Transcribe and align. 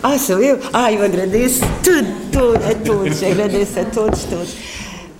Ah, 0.00 0.16
sou 0.16 0.40
eu? 0.40 0.60
Ah, 0.72 0.92
eu 0.92 1.04
agradeço 1.04 1.60
tudo, 1.82 2.30
tudo, 2.30 2.64
a 2.64 2.74
todos, 2.84 3.20
agradeço 3.24 3.80
a 3.80 3.84
todos, 3.84 4.24
todos, 4.24 4.54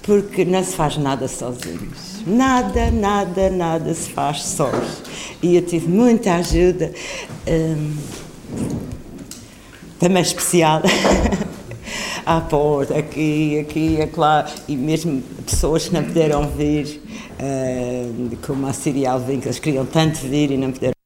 porque 0.03 0.45
não 0.45 0.62
se 0.62 0.77
faz 0.77 0.97
nada 0.97 1.27
sozinhos. 1.27 2.23
Nada, 2.25 2.91
nada, 2.92 3.50
nada 3.50 3.92
se 3.92 4.10
faz 4.10 4.44
sós. 4.44 5.02
E 5.42 5.56
eu 5.56 5.62
tive 5.62 5.88
muita 5.88 6.34
ajuda, 6.34 6.92
hum, 7.49 7.96
também 9.98 10.22
especial. 10.22 10.82
à 12.24 12.40
porta, 12.42 12.96
aqui, 12.96 13.58
aqui, 13.58 14.00
acolá, 14.02 14.46
e 14.68 14.76
mesmo 14.76 15.22
pessoas 15.46 15.88
que 15.88 15.95
não 15.95 16.04
puderam 16.04 16.46
vir, 16.50 17.00
uh, 17.40 18.36
como 18.46 18.66
a 18.66 18.72
Siri 18.74 19.06
Alvim, 19.06 19.40
que 19.40 19.46
eles 19.46 19.58
queriam 19.58 19.86
tanto 19.86 20.18
vir 20.18 20.50
e 20.50 20.56
não 20.58 20.70
puderam 20.70 20.97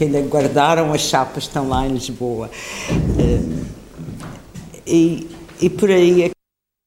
que 0.00 0.04
ainda 0.04 0.22
guardaram 0.22 0.94
as 0.94 1.02
chapas, 1.02 1.44
estão 1.44 1.68
lá 1.68 1.86
em 1.86 1.92
Lisboa. 1.92 2.50
Uh, 2.90 3.66
e, 4.86 5.28
e 5.60 5.68
por 5.68 5.90
aí 5.90 6.22
é 6.22 6.28
que 6.30 6.34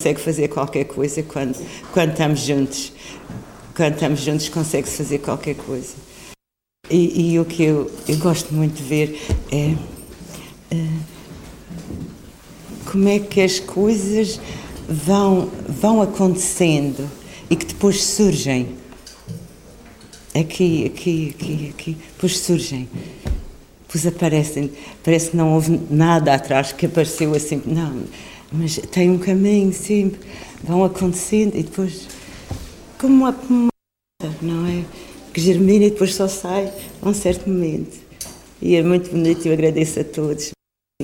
consegue 0.02 0.20
fazer 0.20 0.48
qualquer 0.48 0.86
coisa 0.86 1.22
quando, 1.22 1.64
quando 1.92 2.10
estamos 2.10 2.40
juntos. 2.40 2.92
Quando 3.76 3.94
estamos 3.94 4.20
juntos 4.20 4.50
consegue-se 4.50 4.98
fazer 4.98 5.20
qualquer 5.20 5.54
coisa. 5.54 5.94
E, 6.90 7.34
e, 7.34 7.40
o 7.40 7.46
que 7.46 7.62
eu, 7.62 7.92
eu 8.08 8.18
gosto 8.18 8.52
muito 8.52 8.78
de 8.78 8.84
ver 8.84 9.22
é 9.52 9.76
uh, 10.74 11.00
como 12.92 13.08
é 13.10 13.20
que 13.20 13.42
as 13.42 13.60
coisas 13.60 14.42
vão, 14.90 15.52
vão 15.70 16.02
acontecendo 16.02 17.08
e 17.48 17.56
que 17.56 17.68
depois 17.68 18.04
surgem. 18.04 18.82
Aqui, 20.34 20.88
aqui, 20.88 21.36
aqui, 21.40 21.70
aqui, 21.70 21.98
depois 22.24 22.40
surgem. 22.40 22.88
Depois 23.86 24.08
aparecem. 24.08 24.72
Parece 25.04 25.32
que 25.32 25.38
não 25.38 25.54
houve 25.54 25.78
nada 25.90 26.34
atrás 26.34 26.72
que 26.72 26.86
apareceu 26.86 27.36
assim. 27.36 27.62
Não, 27.66 28.04
mas 28.50 28.78
tem 28.78 29.12
um 29.12 29.18
caminho 29.18 29.74
sempre. 29.74 30.22
Vão 30.64 30.86
acontecendo 30.86 31.58
e 31.58 31.64
depois. 31.64 32.08
Como 32.98 33.14
uma, 33.14 33.38
uma 33.50 33.68
não 34.42 34.66
é? 34.66 34.86
Que 35.34 35.42
germina 35.42 35.84
e 35.84 35.90
depois 35.92 36.16
só 36.16 36.30
sai 36.30 36.72
a 37.02 37.10
um 37.10 37.14
certo 37.14 37.50
momento. 37.50 38.00
E 38.62 38.78
é 38.78 38.84
muito 38.84 39.10
bonito 39.12 39.46
e 39.46 39.50
eu 39.50 39.54
agradeço 39.54 40.00
a 40.00 40.06
todos. 40.06 40.52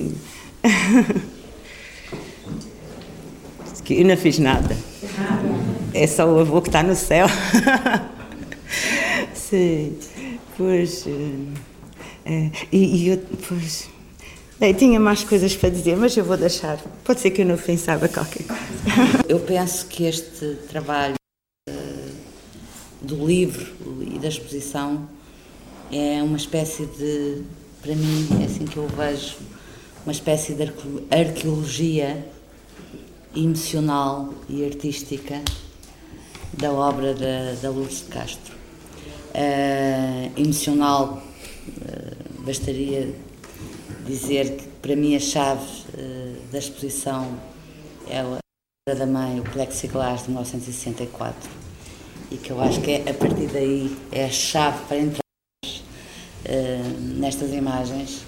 eu 3.90 4.04
não 4.06 4.16
fiz 4.16 4.38
nada. 4.38 4.74
É 5.92 6.06
só 6.06 6.24
o 6.26 6.38
avô 6.38 6.62
que 6.62 6.70
está 6.70 6.82
no 6.82 6.94
céu. 6.94 7.26
Sim, 9.34 9.98
pois. 10.60 11.06
É, 12.26 12.50
e, 12.70 12.78
e 12.78 13.08
eu, 13.08 13.22
pois. 13.48 13.88
Bem, 14.58 14.74
tinha 14.74 15.00
mais 15.00 15.24
coisas 15.24 15.56
para 15.56 15.70
dizer, 15.70 15.96
mas 15.96 16.14
eu 16.14 16.22
vou 16.22 16.36
deixar. 16.36 16.78
Pode 17.02 17.20
ser 17.20 17.30
que 17.30 17.40
eu 17.40 17.56
fim 17.56 17.78
saiba 17.78 18.08
qualquer 18.08 18.44
coisa. 18.44 18.62
Eu 19.26 19.40
penso 19.40 19.86
que 19.86 20.04
este 20.04 20.56
trabalho 20.68 21.14
uh, 21.66 22.12
do 23.00 23.26
livro 23.26 23.72
e 24.02 24.18
da 24.18 24.28
exposição 24.28 25.08
é 25.90 26.22
uma 26.22 26.36
espécie 26.36 26.84
de, 26.84 27.42
para 27.80 27.94
mim, 27.94 28.28
é 28.42 28.44
assim 28.44 28.66
que 28.66 28.76
eu 28.76 28.86
vejo, 28.88 29.36
uma 30.04 30.12
espécie 30.12 30.52
de 30.52 30.70
arqueologia 31.10 32.22
emocional 33.34 34.34
e 34.46 34.62
artística 34.62 35.40
da 36.52 36.70
obra 36.70 37.14
da, 37.14 37.54
da 37.62 37.70
Lourdes 37.70 38.00
de 38.00 38.12
Castro. 38.12 38.59
Uh, 39.30 40.32
emocional, 40.36 41.22
uh, 41.68 42.42
bastaria 42.42 43.14
dizer 44.04 44.56
que 44.56 44.64
para 44.82 44.96
mim 44.96 45.14
a 45.14 45.20
chave 45.20 45.64
uh, 45.94 46.36
da 46.50 46.58
exposição 46.58 47.28
é 48.08 48.18
a 48.20 48.40
da 48.92 49.06
mãe, 49.06 49.38
o 49.38 49.44
plexiglass 49.44 50.22
de 50.22 50.30
1964, 50.30 51.48
e 52.32 52.36
que 52.36 52.50
eu 52.50 52.60
acho 52.60 52.80
que 52.80 52.90
é, 52.90 53.10
a 53.10 53.14
partir 53.14 53.46
daí 53.52 53.96
é 54.10 54.24
a 54.24 54.30
chave 54.30 54.78
para 54.88 54.96
entrar 54.96 55.20
nestas 56.98 57.52
imagens 57.52 58.24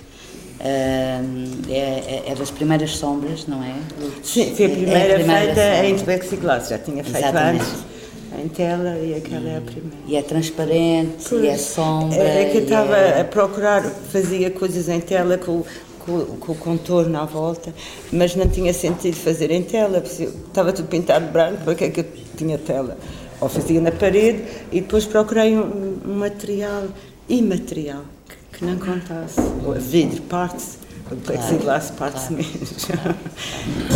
é, 0.61 1.21
é, 1.69 2.23
é, 2.27 2.35
das 2.37 2.53
primeiras 2.53 2.93
sombras, 2.97 3.49
não 3.49 3.65
é? 3.65 3.75
Sim, 4.23 4.55
foi 4.55 4.67
a 4.67 4.69
primeira, 4.69 4.99
é 4.99 5.13
a 5.13 5.19
primeira 5.19 5.55
feita 5.55 5.87
em 5.87 5.99
plexiglass, 5.99 6.69
já 6.69 6.79
tinha 6.79 7.03
feito 7.03 7.19
Exatamente. 7.19 7.65
antes 7.65 7.92
em 8.39 8.49
tela 8.49 8.99
e 8.99 9.15
aquela 9.15 9.49
é 9.49 9.59
a 9.59 9.61
primeira. 9.61 9.97
E 10.07 10.17
é 10.17 10.23
transparente, 10.23 11.27
pois, 11.29 11.45
e 11.45 11.49
é 11.49 11.57
sombra. 11.59 12.19
É, 12.19 12.43
é 12.43 12.51
que 12.51 12.59
eu 12.59 12.63
estava 12.63 12.97
é... 12.97 13.21
a 13.21 13.25
procurar, 13.25 13.83
fazia 13.83 14.51
coisas 14.51 14.89
em 14.89 15.01
tela 15.01 15.39
com, 15.39 15.65
com, 16.01 16.25
com, 16.37 16.53
o 16.53 16.55
contorno 16.55 17.19
à 17.19 17.25
volta, 17.25 17.73
mas 18.13 18.35
não 18.35 18.49
tinha 18.49 18.73
sentido 18.73 19.15
fazer 19.17 19.51
em 19.51 19.63
tela, 19.63 20.01
porque 20.01 20.25
estava 20.25 20.73
tudo 20.73 20.89
pintado 20.89 21.27
branco, 21.27 21.65
para 21.65 21.75
que 21.75 21.85
é 21.85 21.91
que 21.91 22.01
eu 22.01 22.07
tinha 22.37 22.59
tela? 22.59 22.97
Ou 23.41 23.49
fazia 23.49 23.81
na 23.81 23.91
parede 23.91 24.45
e 24.71 24.81
depois 24.81 25.05
procurei 25.05 25.57
um, 25.57 25.99
um 26.07 26.15
material 26.15 26.85
imaterial 27.29 28.05
que 28.53 28.65
não 28.65 28.79
contasse. 28.79 29.41
O 29.41 29.73
vidro 29.73 30.23
parte-se, 30.23 30.79
o 31.11 31.17
plexiglass 31.17 31.91
parte-se 31.91 32.29
claro. 32.29 33.17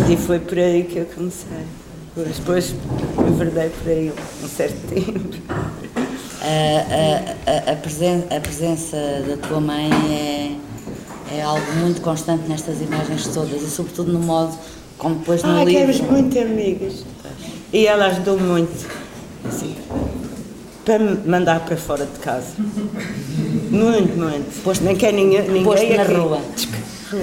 mesmo. 0.01 0.13
e 0.13 0.17
foi 0.17 0.41
por 0.41 0.59
aí 0.59 0.85
que 0.85 0.99
eu 0.99 1.07
comecei. 1.07 1.86
Depois 2.17 2.75
enverdei 3.29 3.69
por 3.69 3.89
aí 3.89 4.13
um 4.43 4.49
certo 4.49 4.77
tempo. 4.89 5.37
A, 6.41 7.51
a, 7.51 7.73
a, 7.73 7.77
presen 7.77 8.25
a 8.35 8.41
presença 8.41 8.97
da 9.29 9.37
tua 9.37 9.61
mãe 9.61 9.91
é, 10.11 11.37
é 11.37 11.43
algo 11.43 11.67
muito 11.81 12.01
constante 12.01 12.49
nestas 12.49 12.81
imagens 12.81 13.27
todas 13.29 13.61
e 13.61 13.69
sobretudo 13.69 14.13
no 14.13 14.21
modo 14.21 14.57
como 14.97 15.17
depois 15.17 15.43
no 15.43 15.51
ah, 15.51 15.65
livro. 15.65 15.83
Éramos 15.83 16.01
muito 16.01 16.39
amigas. 16.39 17.05
E 17.73 17.87
ela 17.87 18.07
ajudou 18.07 18.39
muito. 18.39 18.89
Assim, 19.45 19.77
para 20.87 20.99
me 20.99 21.17
mandar 21.29 21.61
para 21.67 21.77
fora 21.77 22.07
de 22.07 22.19
casa. 22.21 22.55
Muito, 23.71 24.17
muito. 24.17 24.63
Posto, 24.63 24.85
Nem 24.85 24.97
quer 24.97 25.13
ninguém, 25.13 25.43
ninguém 25.43 25.65
posto 25.65 25.87
na 25.87 26.03
aqui. 26.03 26.15
rua. 26.15 26.41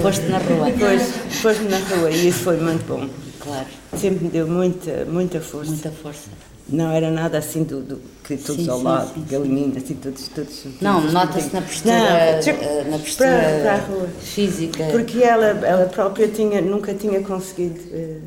Posto 0.02 0.28
na 0.28 0.38
rua. 0.38 0.72
Pois, 0.78 1.42
posto 1.42 1.64
na 1.64 1.78
rua 1.78 2.10
e 2.10 2.28
isso 2.28 2.40
foi 2.40 2.58
muito 2.58 2.86
bom. 2.86 3.08
Claro. 3.40 3.66
Sempre 3.98 4.24
me 4.24 4.30
deu 4.30 4.46
muita, 4.46 5.04
muita 5.04 5.40
força. 5.40 5.70
Muita 5.70 5.90
força. 5.90 6.30
Não 6.68 6.90
era 6.90 7.10
nada 7.10 7.38
assim 7.38 7.62
do, 7.62 7.82
do 7.82 8.00
que 8.22 8.38
todos 8.38 8.64
sim, 8.64 8.70
ao 8.70 8.78
sim, 8.78 8.84
lado, 8.84 9.12
sim, 9.14 9.74
assim, 9.76 9.94
todos, 9.96 10.28
todos. 10.28 10.58
todos 10.58 10.80
não, 10.80 11.12
nota-se 11.12 11.52
na 11.52 11.60
postura, 11.60 11.98
não, 11.98 12.06
eh, 12.06 12.84
na 12.88 12.98
postura 12.98 13.28
para, 13.28 13.60
para 13.60 13.74
a 13.74 13.78
rua. 13.86 14.08
física. 14.18 14.84
Porque 14.90 15.22
ela, 15.22 15.44
ela 15.44 15.86
própria 15.86 16.26
tinha, 16.28 16.62
nunca 16.62 16.94
tinha 16.94 17.20
conseguido 17.20 17.78
uh, 17.80 18.22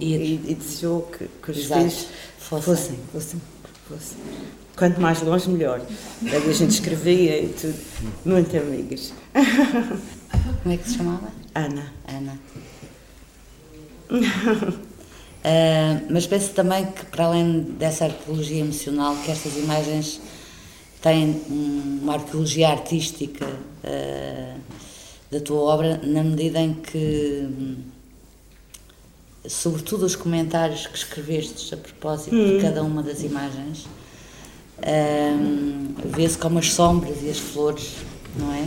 ir, 0.00 0.20
e, 0.20 0.40
e 0.48 0.54
desejou 0.54 1.02
que, 1.02 1.28
que 1.42 1.50
os 1.50 1.58
Exato. 1.58 1.80
filhos 1.80 2.06
fossem, 2.38 2.74
fossem, 2.74 2.98
fossem, 3.12 3.40
fossem. 3.86 4.18
Quanto 4.74 4.98
mais 4.98 5.20
longe, 5.20 5.50
melhor. 5.50 5.82
Daí 6.22 6.48
a 6.48 6.52
gente 6.54 6.70
escrevia 6.70 7.42
e 7.42 7.48
tudo. 7.48 7.74
Muito 8.24 8.56
amigas. 8.56 9.12
Como 10.62 10.74
é 10.74 10.78
que 10.78 10.88
se 10.88 10.96
chamava? 10.96 11.28
Ana. 11.54 11.92
Ana. 12.08 12.38
Uh, 14.10 16.06
mas 16.10 16.26
penso 16.26 16.50
também 16.50 16.86
que, 16.86 17.04
para 17.06 17.26
além 17.26 17.60
dessa 17.60 18.06
arqueologia 18.06 18.60
emocional, 18.60 19.16
que 19.24 19.30
estas 19.30 19.56
imagens 19.56 20.20
têm 21.00 21.40
uma 21.48 22.14
arqueologia 22.14 22.68
artística 22.68 23.46
uh, 23.46 24.60
da 25.30 25.40
tua 25.40 25.60
obra, 25.60 26.00
na 26.02 26.22
medida 26.22 26.60
em 26.60 26.74
que, 26.74 27.48
sobretudo, 29.48 30.04
os 30.04 30.16
comentários 30.16 30.86
que 30.86 30.96
escreveste 30.96 31.72
a 31.74 31.76
propósito 31.76 32.34
hum. 32.34 32.56
de 32.56 32.62
cada 32.62 32.82
uma 32.82 33.02
das 33.02 33.22
imagens 33.22 33.86
um, 34.86 35.94
vê-se 36.10 36.38
como 36.38 36.58
as 36.58 36.72
sombras 36.72 37.22
e 37.22 37.28
as 37.28 37.38
flores, 37.38 37.96
não 38.36 38.52
é? 38.54 38.64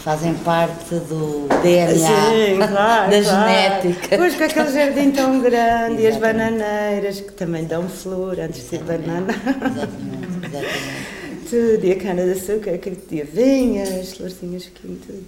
Fazem 0.00 0.34
parte 0.34 0.96
do 0.96 1.48
DNA, 1.62 1.94
Sim, 1.96 2.56
claro, 2.68 3.10
da 3.10 3.22
claro. 3.22 3.22
genética. 3.22 4.18
Pois 4.18 4.34
com 4.34 4.44
aquele 4.44 4.72
jardim 4.72 5.10
tão 5.12 5.40
grande 5.40 6.02
e 6.02 6.06
as 6.06 6.16
bananeiras 6.18 7.20
que 7.20 7.32
também 7.32 7.64
dão 7.64 7.88
flor 7.88 8.38
antes 8.38 8.62
de 8.62 8.68
ser 8.68 8.82
banana. 8.82 9.32
Exatamente, 9.32 10.46
exatamente. 10.46 11.48
Tudo, 11.48 11.86
e 11.86 11.92
a 11.92 11.96
cana 11.96 12.24
de 12.24 12.32
açúcar, 12.32 12.74
aquele 12.74 13.00
dia 13.08 13.24
vinha, 13.24 13.82
as 13.82 14.12
florzinhas 14.12 14.66
aqui, 14.66 15.00
tudo. 15.06 15.24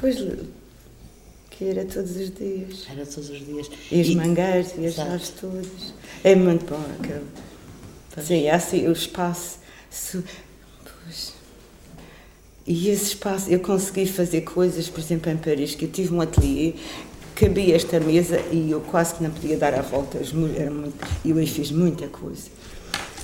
Pois 0.00 0.16
que 1.50 1.68
era 1.68 1.84
todos 1.84 2.16
os 2.16 2.34
dias. 2.34 2.86
Era 2.90 3.06
todos 3.06 3.30
os 3.30 3.46
dias. 3.46 3.70
E 3.90 4.00
as 4.00 4.14
mangueiras 4.14 4.74
e 4.76 4.86
as 4.86 4.94
flores 4.94 5.28
todas. 5.40 5.94
É 6.24 6.34
muito 6.34 6.64
bom 6.66 6.84
aquele. 7.00 7.26
Sim, 8.26 8.46
é 8.46 8.54
assim, 8.54 8.88
o 8.88 8.92
espaço. 8.92 9.58
Pois. 10.84 11.41
E 12.66 12.88
esse 12.88 13.06
espaço, 13.06 13.50
eu 13.50 13.58
consegui 13.60 14.06
fazer 14.06 14.42
coisas, 14.42 14.88
por 14.88 15.00
exemplo, 15.00 15.30
em 15.30 15.36
Paris, 15.36 15.74
que 15.74 15.84
eu 15.84 15.90
tive 15.90 16.14
um 16.14 16.20
ateliê, 16.20 16.74
cabia 17.34 17.74
esta 17.74 17.98
mesa 17.98 18.40
e 18.52 18.70
eu 18.70 18.80
quase 18.80 19.14
que 19.14 19.22
não 19.22 19.30
podia 19.30 19.56
dar 19.56 19.74
a 19.74 19.82
volta, 19.82 20.18
era 20.56 20.70
muito, 20.70 20.94
eu 21.24 21.36
aí 21.36 21.46
fiz 21.46 21.70
muita 21.72 22.06
coisa. 22.06 22.48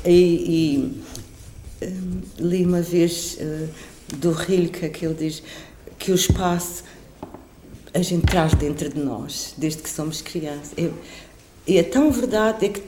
E, 0.04 0.90
e 1.80 1.86
um, 1.86 2.20
li 2.38 2.64
uma 2.64 2.82
vez 2.82 3.38
uh, 3.40 3.68
do 4.16 4.32
Rilke 4.32 4.88
que 4.88 5.04
ele 5.04 5.14
diz 5.14 5.42
que 5.98 6.10
o 6.10 6.14
espaço 6.14 6.84
a 7.94 8.02
gente 8.02 8.26
traz 8.26 8.54
dentro 8.54 8.88
de 8.88 8.98
nós, 8.98 9.54
desde 9.56 9.82
que 9.82 9.90
somos 9.90 10.20
crianças. 10.20 10.72
Eu, 10.76 10.92
e 11.66 11.78
é 11.78 11.82
tão 11.82 12.10
verdade, 12.10 12.66
é 12.66 12.68
que 12.70 12.82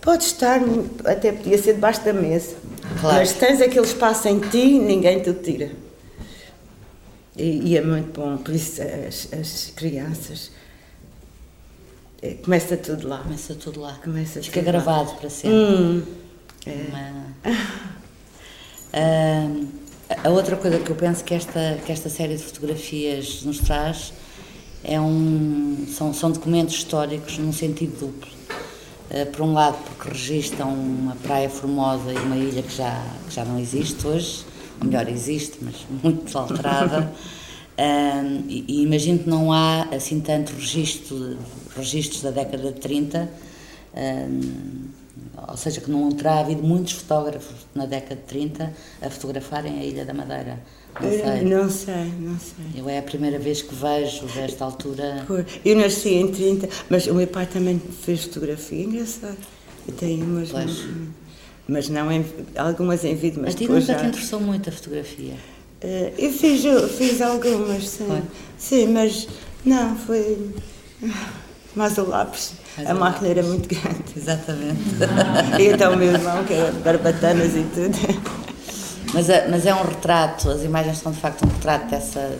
pode 0.00 0.24
estar, 0.24 0.60
até 1.04 1.32
podia 1.32 1.58
ser 1.58 1.74
debaixo 1.74 2.04
da 2.04 2.12
mesa, 2.12 2.54
claro. 3.00 3.16
mas 3.16 3.32
tens 3.32 3.60
aquele 3.60 3.86
espaço 3.86 4.28
em 4.28 4.38
ti, 4.38 4.78
ninguém 4.78 5.20
te 5.20 5.32
tira. 5.32 5.85
E, 7.36 7.70
e 7.70 7.76
é 7.76 7.82
muito 7.82 8.18
bom, 8.18 8.38
por 8.38 8.54
isso 8.54 8.80
as, 8.80 9.28
as 9.32 9.72
crianças. 9.76 10.50
É, 12.22 12.34
começa 12.34 12.76
tudo 12.76 13.08
lá. 13.08 13.18
Começa 13.18 13.54
tudo 13.54 13.80
lá. 13.80 13.98
Começa 14.02 14.42
Fica 14.42 14.62
gravado 14.62 15.10
lá. 15.10 15.16
para 15.16 15.28
sempre. 15.28 15.54
Hum, 15.54 16.02
é. 16.64 16.86
Uma... 16.88 17.36
uh, 18.96 19.66
a 20.24 20.30
outra 20.30 20.56
coisa 20.56 20.78
que 20.78 20.90
eu 20.90 20.96
penso 20.96 21.22
que 21.22 21.34
esta, 21.34 21.78
que 21.84 21.92
esta 21.92 22.08
série 22.08 22.36
de 22.36 22.42
fotografias 22.42 23.42
nos 23.42 23.58
traz 23.58 24.14
é 24.82 24.98
um, 24.98 25.86
são, 25.90 26.14
são 26.14 26.30
documentos 26.30 26.74
históricos 26.74 27.36
num 27.38 27.52
sentido 27.52 27.98
duplo. 27.98 28.34
Uh, 29.10 29.26
por 29.30 29.42
um 29.42 29.52
lado, 29.52 29.76
porque 29.84 30.08
registram 30.08 30.72
uma 30.72 31.16
praia 31.16 31.50
formosa 31.50 32.12
e 32.12 32.16
uma 32.16 32.36
ilha 32.36 32.62
que 32.62 32.74
já, 32.74 33.04
que 33.28 33.34
já 33.34 33.44
não 33.44 33.58
existe 33.58 34.06
hoje, 34.06 34.45
ou 34.80 34.86
melhor, 34.86 35.08
existe, 35.08 35.58
mas 35.60 35.74
muito 36.02 36.36
alterada. 36.36 37.12
uh, 37.78 38.44
e, 38.48 38.64
e, 38.68 38.82
imagino 38.82 39.18
que 39.20 39.28
não 39.28 39.52
há 39.52 39.82
assim 39.94 40.20
tanto 40.20 40.52
registro, 40.52 41.36
registros 41.76 42.22
da 42.22 42.30
década 42.30 42.72
de 42.72 42.80
30. 42.80 43.30
Uh, 43.94 44.96
ou 45.48 45.56
seja, 45.56 45.80
que 45.80 45.90
não 45.90 46.10
terá 46.12 46.40
havido 46.40 46.62
muitos 46.62 46.92
fotógrafos 46.92 47.66
na 47.74 47.86
década 47.86 48.16
de 48.16 48.22
30 48.22 48.72
a 49.02 49.10
fotografarem 49.10 49.78
a 49.78 49.84
Ilha 49.84 50.04
da 50.04 50.14
Madeira. 50.14 50.58
Não 51.00 51.10
sei. 51.10 51.42
Não 51.42 51.70
sei, 51.70 52.12
não 52.18 52.38
sei. 52.38 52.80
Eu 52.80 52.88
é 52.88 52.98
a 52.98 53.02
primeira 53.02 53.38
vez 53.38 53.60
que 53.60 53.74
vejo 53.74 54.26
desta 54.26 54.64
altura. 54.64 55.26
Eu 55.64 55.76
nasci 55.76 56.14
em 56.14 56.30
30, 56.30 56.68
mas 56.88 57.06
o 57.06 57.14
meu 57.14 57.26
pai 57.26 57.46
também 57.46 57.78
fez 57.78 58.24
fotografia, 58.24 58.84
engraçado. 58.84 59.36
E 59.86 59.92
tem 59.92 60.22
umas. 60.22 60.50
Pois. 60.50 60.84
Mas 61.68 61.88
não 61.88 62.10
em, 62.12 62.24
algumas 62.56 63.04
em 63.04 63.14
vídeo, 63.14 63.40
mas 63.42 63.54
A 63.54 63.58
ti 63.58 63.66
nunca 63.66 63.80
já... 63.80 63.94
te 63.96 64.06
interessou 64.06 64.40
muito 64.40 64.68
a 64.68 64.72
fotografia? 64.72 65.34
Uh, 65.82 66.12
eu 66.16 66.32
fiz, 66.32 66.62
fiz 66.96 67.20
algumas, 67.20 67.88
sim. 67.88 68.06
Foi? 68.06 68.22
Sim, 68.56 68.86
mas 68.88 69.28
não, 69.64 69.96
foi 69.96 70.38
mais 71.74 71.98
o 71.98 72.04
lápis. 72.08 72.52
a 72.84 72.94
máquina 72.94 73.28
era 73.28 73.42
muito 73.42 73.68
grande. 73.68 74.04
Exatamente. 74.16 74.80
e 75.60 75.66
então 75.66 75.92
o 75.92 75.96
meu 75.96 76.12
irmão, 76.12 76.44
que 76.44 76.54
era 76.54 76.72
barbatanas 76.72 77.54
e 77.54 77.64
tudo. 77.74 78.36
Mas, 79.12 79.28
é, 79.28 79.48
mas 79.48 79.66
é 79.66 79.74
um 79.74 79.82
retrato, 79.82 80.50
as 80.50 80.62
imagens 80.62 80.98
são 80.98 81.12
de 81.12 81.18
facto 81.18 81.44
um 81.44 81.48
retrato 81.48 81.90
dessa. 81.90 82.36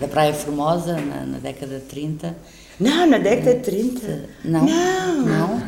da 0.00 0.08
Praia 0.08 0.34
Formosa, 0.34 0.94
na, 0.94 1.24
na 1.24 1.38
década 1.38 1.78
de 1.78 1.84
30. 1.84 2.36
Não, 2.80 3.06
na 3.06 3.18
década 3.18 3.54
de 3.54 3.60
30. 3.60 4.24
Não. 4.44 4.64
Não. 4.64 5.22
Não? 5.22 5.62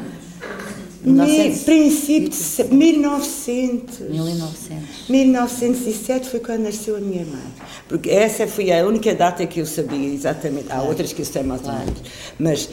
Princípio 1.65 2.29
de 2.29 2.75
1900. 2.75 3.99
1900. 4.11 5.09
1907 5.09 6.29
foi 6.29 6.41
quando 6.41 6.63
nasceu 6.63 6.97
a 6.97 7.01
minha 7.01 7.25
mãe. 7.25 7.47
Porque 7.89 8.11
essa 8.11 8.47
foi 8.47 8.73
a 8.73 8.85
única 8.85 9.15
data 9.15 9.47
que 9.47 9.61
eu 9.61 9.67
sabia 9.67 10.13
exatamente. 10.13 10.71
Há 10.71 10.83
outras 10.83 11.13
que 11.13 11.23
eu 11.23 11.27
sei 11.27 11.43
mais 11.43 11.61
claro. 11.61 11.79
ou 11.81 11.85
menos. 11.87 12.03
Mas 12.39 12.69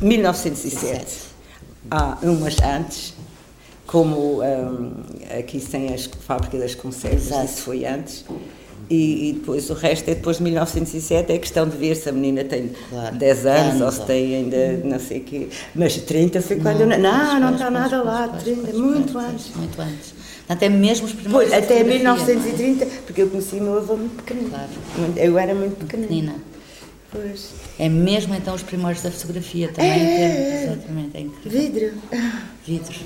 1907. 0.00 1.28
Há 1.90 2.18
umas 2.22 2.56
antes 2.60 3.14
como 3.88 4.42
um, 4.42 4.92
aqui 5.38 5.58
sem 5.58 5.92
as 5.94 6.04
fábricas 6.04 6.60
das 6.60 6.74
conservas, 6.74 7.28
Exato. 7.28 7.44
isso 7.46 7.62
foi 7.62 7.86
antes. 7.86 8.24
E, 8.90 9.28
e, 9.28 9.32
depois 9.34 9.68
o 9.68 9.74
resto 9.74 10.08
é 10.10 10.14
depois 10.14 10.38
de 10.38 10.44
1907, 10.44 11.30
é 11.30 11.38
questão 11.38 11.68
de 11.68 11.76
ver 11.76 11.94
se 11.94 12.08
a 12.08 12.12
menina 12.12 12.42
tem 12.42 12.70
claro. 12.88 13.16
10 13.16 13.46
anos, 13.46 13.60
anos 13.60 13.82
ou 13.82 13.92
se 13.92 14.06
tem 14.06 14.36
ainda 14.36 14.80
não 14.82 14.98
sei 14.98 15.18
o 15.18 15.24
quê. 15.24 15.48
Mas 15.74 15.96
30 15.96 16.40
foi 16.40 16.56
quando. 16.56 16.86
Não, 16.86 16.98
não, 16.98 17.40
não 17.40 17.52
está 17.52 17.70
nada 17.70 18.02
lá, 18.02 18.28
30, 18.28 18.72
muito 18.72 19.18
antes. 19.18 19.54
Muito 19.54 19.80
antes. 19.80 20.14
Até 20.48 20.70
mesmo 20.70 21.06
os 21.06 21.12
primeiros. 21.12 21.50
Pois, 21.50 21.52
até 21.52 21.84
1930, 21.84 22.86
porque 23.04 23.22
eu 23.22 23.28
conheci 23.28 23.56
o 23.56 23.62
meu 23.62 23.76
avô 23.76 23.96
muito 23.96 24.16
pequenino. 24.22 24.48
Claro. 24.48 24.68
Eu 25.16 25.38
era 25.38 25.54
muito 25.54 25.76
pequenina. 25.84 26.34
Pois. 27.12 27.50
É 27.78 27.90
mesmo 27.90 28.34
então 28.34 28.54
os 28.54 28.62
primeiros 28.62 29.02
da 29.02 29.10
fotografia 29.10 29.68
também. 29.68 29.90
É, 29.90 30.64
exatamente, 30.64 31.16
é 31.16 31.20
incrível. 31.20 31.60
Vidro. 31.60 31.92
Vidro 32.66 32.98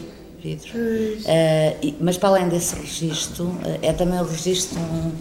vidro. 0.43 0.71
Uh, 0.77 1.77
e, 1.81 1.95
mas 2.01 2.19
para 2.19 2.31
além 2.31 2.49
desse 2.49 2.75
registro, 2.75 3.45
uh, 3.45 3.79
é 3.81 3.93
também 3.93 4.21
o 4.21 4.25
registro, 4.25 4.79
um, 4.81 5.13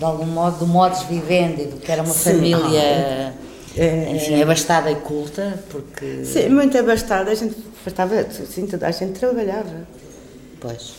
de 0.00 0.04
algum 0.06 0.24
modo, 0.24 0.60
do 0.60 0.66
modus 0.66 1.02
vivendi, 1.02 1.66
do 1.66 1.76
que 1.76 1.92
era 1.92 2.02
uma 2.02 2.14
Sim. 2.14 2.32
família. 2.32 3.34
É, 3.76 4.10
enfim, 4.16 4.42
abastada 4.42 4.90
e 4.90 4.96
culta, 4.96 5.62
porque... 5.68 6.24
Sim, 6.24 6.48
muito 6.48 6.76
abastada, 6.76 7.30
a 7.30 7.34
gente 7.34 7.54
estava, 7.86 8.14
sim, 8.30 8.66
toda 8.66 8.88
a 8.88 8.90
gente 8.90 9.12
trabalhava. 9.12 9.86
Pois. 10.58 10.94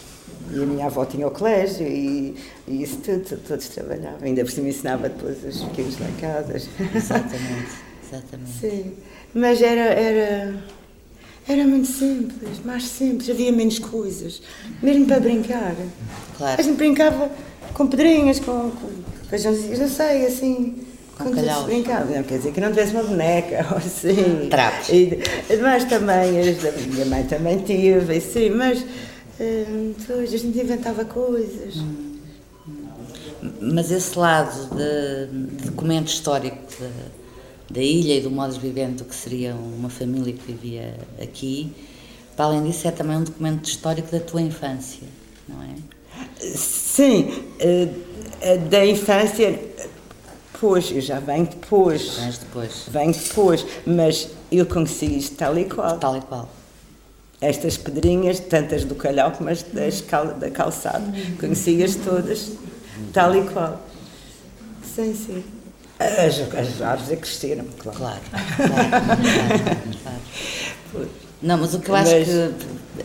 E 0.53 0.62
a 0.62 0.65
minha 0.65 0.86
avó 0.86 1.03
tinha 1.03 1.27
o 1.27 1.31
colégio 1.31 1.86
e, 1.86 2.36
e 2.68 2.83
isso 2.83 2.98
tudo, 2.98 3.38
todos 3.45 3.68
trabalhavam. 3.69 4.19
Ainda 4.21 4.44
por 4.45 4.51
cima 4.51 4.69
ensinava 4.69 5.09
depois 5.09 5.44
os 5.44 5.63
pequenos 5.63 6.00
lá 6.00 6.07
em 6.07 6.15
casa. 6.21 6.53
Exatamente, 6.95 7.71
exatamente. 8.07 8.51
Sim, 8.59 8.94
mas 9.33 9.62
era, 9.62 9.81
era 9.81 10.53
era 11.48 11.65
muito 11.65 11.88
simples, 11.88 12.63
mais 12.63 12.83
simples, 12.83 13.30
havia 13.30 13.51
menos 13.51 13.80
coisas, 13.80 14.42
mesmo 14.81 15.07
para 15.07 15.19
brincar. 15.19 15.75
Claro. 16.38 16.62
A 16.62 16.63
gente 16.63 16.77
brincava 16.77 17.31
com 17.74 17.88
pedrinhas, 17.88 18.40
com, 18.40 18.72
com 18.72 18.90
feijãozinhos, 19.30 19.80
não 19.80 19.90
sei, 19.90 20.26
assim. 20.26 20.88
Com 21.18 21.30
brincava, 21.66 22.06
não 22.06 22.24
quer 22.24 22.38
dizer 22.38 22.52
que 22.52 22.60
não 22.60 22.70
tivesse 22.70 22.94
uma 22.94 23.04
boneca 23.04 23.68
ou 23.72 23.78
assim. 23.78 24.48
Trapos. 24.50 24.90
E, 24.90 25.20
mas 25.62 25.86
também, 25.86 26.40
a 26.40 26.94
minha 26.94 27.06
mãe 27.06 27.24
também 27.26 27.60
tive, 27.60 28.18
assim, 28.18 28.50
mas 28.50 28.84
hum, 29.40 29.94
depois 29.98 30.34
a 30.34 30.38
gente 30.38 30.58
inventava 30.58 31.06
coisas. 31.06 31.78
Hum. 31.78 32.12
Mas 33.60 33.92
esse 33.92 34.18
lado 34.18 34.70
de, 34.76 35.58
de 35.58 35.70
documento 35.70 36.08
histórico 36.08 36.58
de 36.80 36.88
da 37.72 37.82
ilha 37.82 38.18
e 38.18 38.22
do 38.22 38.30
modo 38.30 38.54
de 38.54 38.60
viver 38.60 38.90
do 38.90 39.06
que 39.06 39.16
seria 39.16 39.56
uma 39.56 39.90
família 39.90 40.34
que 40.34 40.52
vivia 40.52 40.96
aqui. 41.22 41.72
Para 42.36 42.46
além 42.46 42.64
disso, 42.64 42.88
é 42.88 42.92
também 42.92 43.18
um 43.18 43.24
documento 43.24 43.66
histórico 43.66 44.12
da 44.12 44.20
tua 44.20 44.42
infância, 44.42 45.08
não 45.48 45.62
é? 45.64 45.76
Sim, 46.56 47.44
eh, 47.60 47.88
eh, 48.42 48.58
da 48.58 48.86
infância, 48.86 49.60
pois, 50.60 50.92
eu 50.92 51.02
já 51.02 51.20
venho 51.20 51.46
depois. 51.46 52.18
Vens 52.18 52.38
depois. 52.38 52.72
Venho 52.88 53.14
depois, 53.14 53.66
mas 53.86 54.30
eu 54.51 54.66
conheci 54.66 55.18
isto 55.18 55.36
tal 55.36 55.58
e 55.58 55.66
qual. 55.66 55.98
Tal 55.98 56.18
e 56.18 56.22
qual. 56.22 56.50
Estas 57.40 57.78
pedrinhas, 57.78 58.40
tantas 58.40 58.84
do 58.84 58.94
calhau 58.96 59.32
como 59.32 59.50
as 59.50 59.63
das 59.63 60.01
cal, 60.01 60.28
da 60.28 60.51
calçada, 60.51 61.12
conheci-as 61.40 61.96
todas, 61.96 62.51
tal 63.13 63.36
e 63.36 63.44
qual. 63.50 63.82
Sim, 64.84 65.16
sim. 65.16 65.44
As, 66.00 66.40
as 66.56 66.82
árvores 66.82 67.12
é 67.12 67.16
cresceram, 67.16 67.66
claro. 67.78 68.00
Claro, 68.00 68.20
claro, 68.20 68.92
claro. 70.92 71.10
Não, 71.42 71.58
mas 71.58 71.74
o 71.74 71.80
que 71.80 71.90
eu 71.90 71.96
acho 71.96 72.12
mas... 72.12 72.28
que, 72.28 72.54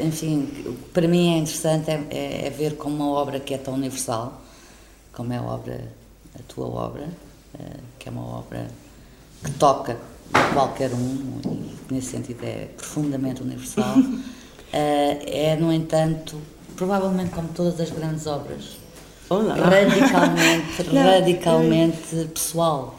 enfim, 0.01 0.77
para 0.93 1.07
mim 1.07 1.35
é 1.35 1.39
interessante 1.39 1.91
é, 1.91 2.05
é, 2.11 2.47
é, 2.47 2.51
ver 2.51 2.77
como 2.77 2.97
uma 2.97 3.09
obra 3.11 3.41
que 3.41 3.55
é 3.55 3.59
tão 3.59 3.75
universal, 3.75 4.43
como 5.13 5.33
é 5.33 5.39
a 5.39 5.43
obra, 5.43 5.81
a 6.35 6.43
tua 6.47 6.67
obra, 6.67 7.09
uh, 7.55 7.81
que 7.99 8.09
é 8.09 8.13
uma 8.13 8.39
obra 8.39 8.67
que 9.45 9.51
toca 9.53 9.97
qualquer 10.53 10.93
um, 10.93 11.41
e 11.91 11.95
nesse 11.95 12.09
sentido 12.09 12.45
é 12.45 12.69
profundamente 12.77 13.43
universal, 13.43 13.99
uh, 13.99 14.23
é, 14.73 15.57
no 15.57 15.73
entanto, 15.73 16.41
provavelmente 16.77 17.31
como 17.31 17.49
todas 17.49 17.81
as 17.81 17.91
grandes 17.91 18.27
obras, 18.27 18.77
Olá. 19.29 19.55
radicalmente, 19.55 20.83
radicalmente 20.93 22.29
pessoal. 22.33 22.97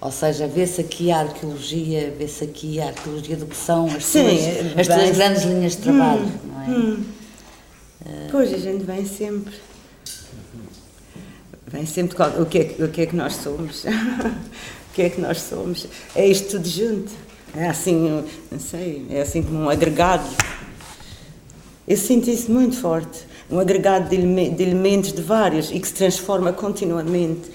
Ou 0.00 0.10
seja, 0.10 0.46
vê-se 0.46 0.80
aqui 0.80 1.10
a 1.10 1.20
arqueologia, 1.20 2.14
vê-se 2.16 2.42
aqui 2.42 2.80
a 2.80 2.86
arqueologia 2.86 3.36
do 3.36 3.46
que 3.46 3.56
são 3.56 3.86
as, 3.86 4.04
Sim, 4.04 4.24
tuas, 4.24 4.78
as 4.78 4.86
tuas 4.86 5.10
grandes 5.10 5.42
linhas 5.42 5.72
de 5.72 5.82
trabalho, 5.82 6.22
hum, 6.22 6.38
não 6.46 6.62
é? 6.62 6.68
Hum. 6.68 7.04
Uh, 8.00 8.28
pois, 8.30 8.54
a 8.54 8.58
gente 8.58 8.84
vem 8.84 9.04
sempre. 9.04 9.54
Vem 11.66 11.86
sempre 11.86 12.16
o 12.40 12.46
que 12.46 12.58
é, 12.58 12.84
o 12.84 12.88
que, 12.88 13.02
é 13.02 13.06
que 13.06 13.14
nós 13.14 13.36
somos. 13.36 13.84
o 13.84 14.94
que 14.94 15.02
é 15.02 15.10
que 15.10 15.20
nós 15.20 15.40
somos. 15.42 15.86
É 16.16 16.26
isto 16.26 16.52
tudo 16.52 16.66
junto. 16.66 17.12
É 17.54 17.68
assim, 17.68 18.24
não 18.50 18.58
sei, 18.58 19.06
é 19.10 19.20
assim 19.20 19.42
como 19.42 19.58
um 19.58 19.68
agregado. 19.68 20.28
Eu 21.86 21.96
sinto 21.96 22.30
isso 22.30 22.50
muito 22.50 22.76
forte 22.76 23.30
um 23.50 23.58
agregado 23.58 24.08
de, 24.08 24.16
elementos 24.62 25.12
de 25.12 25.20
vários 25.20 25.70
e 25.70 25.80
que 25.80 25.88
se 25.88 25.94
transforma 25.94 26.52
continuamente, 26.52 27.50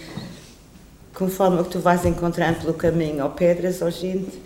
conforme 1.15 1.61
o 1.61 1.63
que 1.63 1.71
tu 1.71 1.79
vais 1.79 2.05
encontrando 2.05 2.59
pelo 2.59 2.73
caminho, 2.73 3.23
ou 3.23 3.31
pedras, 3.31 3.81
ou 3.81 3.89
gente. 3.89 4.39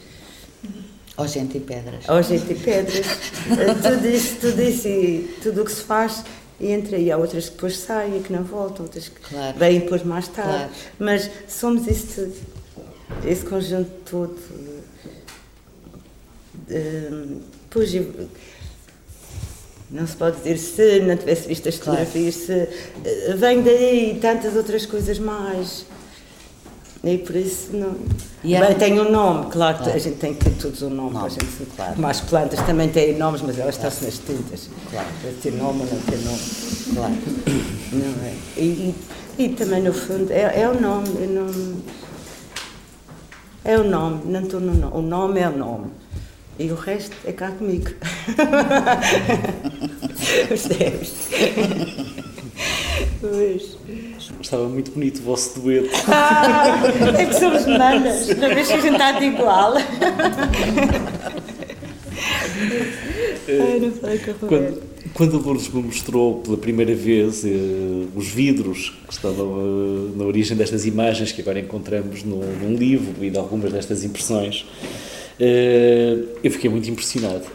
Ou 1.17 1.27
gente 1.27 1.57
e 1.57 1.59
pedras. 1.59 2.07
Ou 2.07 2.23
gente 2.23 2.53
e 2.53 2.55
pedras. 2.55 3.05
Eh, 3.05 3.73
tudo 3.81 4.07
isso, 4.07 4.35
tudo 4.39 4.61
isso 4.61 4.87
e 4.87 5.37
tudo 5.43 5.63
o 5.63 5.65
que 5.65 5.71
se 5.71 5.81
faz 5.81 6.23
entra 6.61 6.97
e 6.97 7.11
há 7.11 7.17
outras 7.17 7.45
que 7.45 7.55
depois 7.55 7.77
saem 7.77 8.17
e 8.17 8.19
que 8.21 8.31
não 8.31 8.43
voltam, 8.43 8.85
outras 8.85 9.07
que 9.07 9.19
claro. 9.19 9.57
vêm 9.57 9.79
depois 9.79 10.03
mais 10.03 10.27
tarde. 10.27 10.51
Claro. 10.51 10.71
Mas 10.99 11.29
somos 11.47 11.87
esse 11.87 13.45
conjunto 13.45 13.89
todo. 14.09 14.37
pois, 17.69 17.93
não 19.89 20.05
se 20.05 20.15
pode 20.15 20.37
dizer 20.37 20.57
se 20.57 20.99
não 20.99 21.17
tivesse 21.17 21.47
visto 21.47 21.67
as 21.67 21.75
fotografias, 21.75 22.45
claro. 22.45 22.67
se 23.03 23.33
vem 23.35 23.61
daí 23.63 24.19
tantas 24.21 24.55
outras 24.55 24.85
coisas 24.85 25.17
mais. 25.17 25.85
E 27.03 27.17
por 27.17 27.35
isso 27.35 27.69
não. 27.73 27.95
E 28.43 28.59
Bem, 28.59 28.75
tem 28.75 28.99
um 28.99 29.09
nome, 29.09 29.49
claro, 29.51 29.77
claro, 29.77 29.93
a 29.93 29.97
gente 29.97 30.17
tem 30.17 30.33
que 30.33 30.43
ter 30.43 30.51
todos 30.61 30.81
um 30.81 30.89
nome, 30.89 31.13
nome. 31.13 31.27
a 31.27 31.29
gente 31.29 31.45
claro. 31.75 31.95
Como 31.95 32.07
as 32.07 32.19
plantas 32.19 32.59
também 32.65 32.89
têm 32.89 33.17
nomes, 33.17 33.41
mas 33.41 33.57
elas 33.57 33.77
claro. 33.77 33.93
estão-se 33.93 34.05
nas 34.05 34.37
tintas. 34.37 34.69
Claro. 34.91 35.07
Para 35.21 35.31
ter 35.41 35.53
nome 35.53 35.81
ou 35.81 35.85
não 35.85 36.01
ter 36.01 36.17
nome. 36.17 36.39
Claro. 36.93 37.13
Não 37.93 38.25
é? 38.25 38.33
E, 38.57 38.93
e, 39.37 39.43
e 39.45 39.49
também 39.49 39.81
no 39.81 39.93
fundo 39.93 40.31
é, 40.31 40.61
é 40.61 40.69
o 40.69 40.79
nome, 40.79 41.09
não. 41.27 41.49
É 43.63 43.77
o 43.77 43.83
nome, 43.83 44.21
não 44.25 44.41
estou 44.41 44.59
no 44.59 44.73
nome. 44.73 44.93
O 44.97 45.01
nome 45.01 45.39
é 45.39 45.47
o 45.47 45.57
nome. 45.57 45.91
E 46.57 46.69
o 46.69 46.75
resto 46.75 47.15
é 47.25 47.31
cá 47.31 47.51
comigo. 47.51 47.91
Percebes? 50.49 51.29
Pois. 53.21 53.77
Estava 54.41 54.67
muito 54.67 54.91
bonito 54.91 55.19
o 55.19 55.23
vosso 55.23 55.59
dueto. 55.59 55.89
Ah, 56.07 56.81
é 57.17 57.25
que 57.25 57.33
somos 57.35 57.65
manas, 57.65 58.27
na 58.37 58.47
vez 58.47 58.67
que 58.67 58.73
a 58.73 58.79
gente 58.81 58.93
está 58.93 59.11
de 59.13 59.25
igual. 59.25 59.73
Ai, 63.47 63.79
não 63.79 63.91
sei 63.91 64.19
quando, 64.47 64.81
quando 65.13 65.37
a 65.37 65.39
Lourdes 65.39 65.69
me 65.69 65.81
mostrou 65.81 66.39
pela 66.41 66.57
primeira 66.57 66.93
vez 66.93 67.43
eh, 67.45 67.49
os 68.15 68.27
vidros 68.27 68.93
que 69.07 69.13
estavam 69.13 69.57
eh, 69.57 70.17
na 70.17 70.25
origem 70.25 70.55
destas 70.55 70.85
imagens 70.85 71.31
que 71.31 71.41
agora 71.41 71.59
encontramos 71.59 72.23
no, 72.23 72.37
num 72.37 72.75
livro 72.75 73.23
e 73.23 73.29
de 73.29 73.37
algumas 73.37 73.71
destas 73.71 74.03
impressões, 74.03 74.65
eh, 75.39 76.17
eu 76.43 76.51
fiquei 76.51 76.69
muito 76.69 76.89
impressionado. 76.89 77.45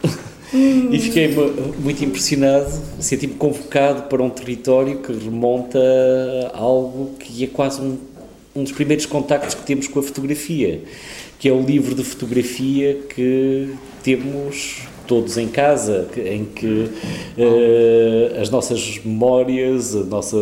E 0.55 0.99
fiquei 1.01 1.35
muito 1.81 2.05
impressionado, 2.05 2.71
senti-me 3.01 3.35
convocado 3.35 4.03
para 4.05 4.23
um 4.23 4.31
território 4.31 4.99
que 4.99 5.13
remonta 5.13 5.81
a 6.53 6.59
algo 6.59 7.15
que 7.19 7.43
é 7.43 7.49
quase 7.49 7.81
um, 7.81 7.99
um 8.55 8.63
dos 8.63 8.71
primeiros 8.71 9.05
contactos 9.05 9.57
que 9.57 9.65
temos 9.65 9.89
com 9.89 9.99
a 9.99 10.03
fotografia, 10.03 10.81
que 11.41 11.49
é 11.49 11.53
o 11.53 11.61
livro 11.61 11.93
de 11.97 12.05
fotografia 12.05 13.01
que 13.13 13.75
temos 14.05 14.83
todos 15.07 15.37
em 15.37 15.49
casa, 15.49 16.09
em 16.17 16.45
que 16.45 16.67
uh, 16.67 18.41
as 18.41 18.51
nossas 18.51 19.01
memórias, 19.05 19.95
a 19.95 20.05
nossa 20.05 20.37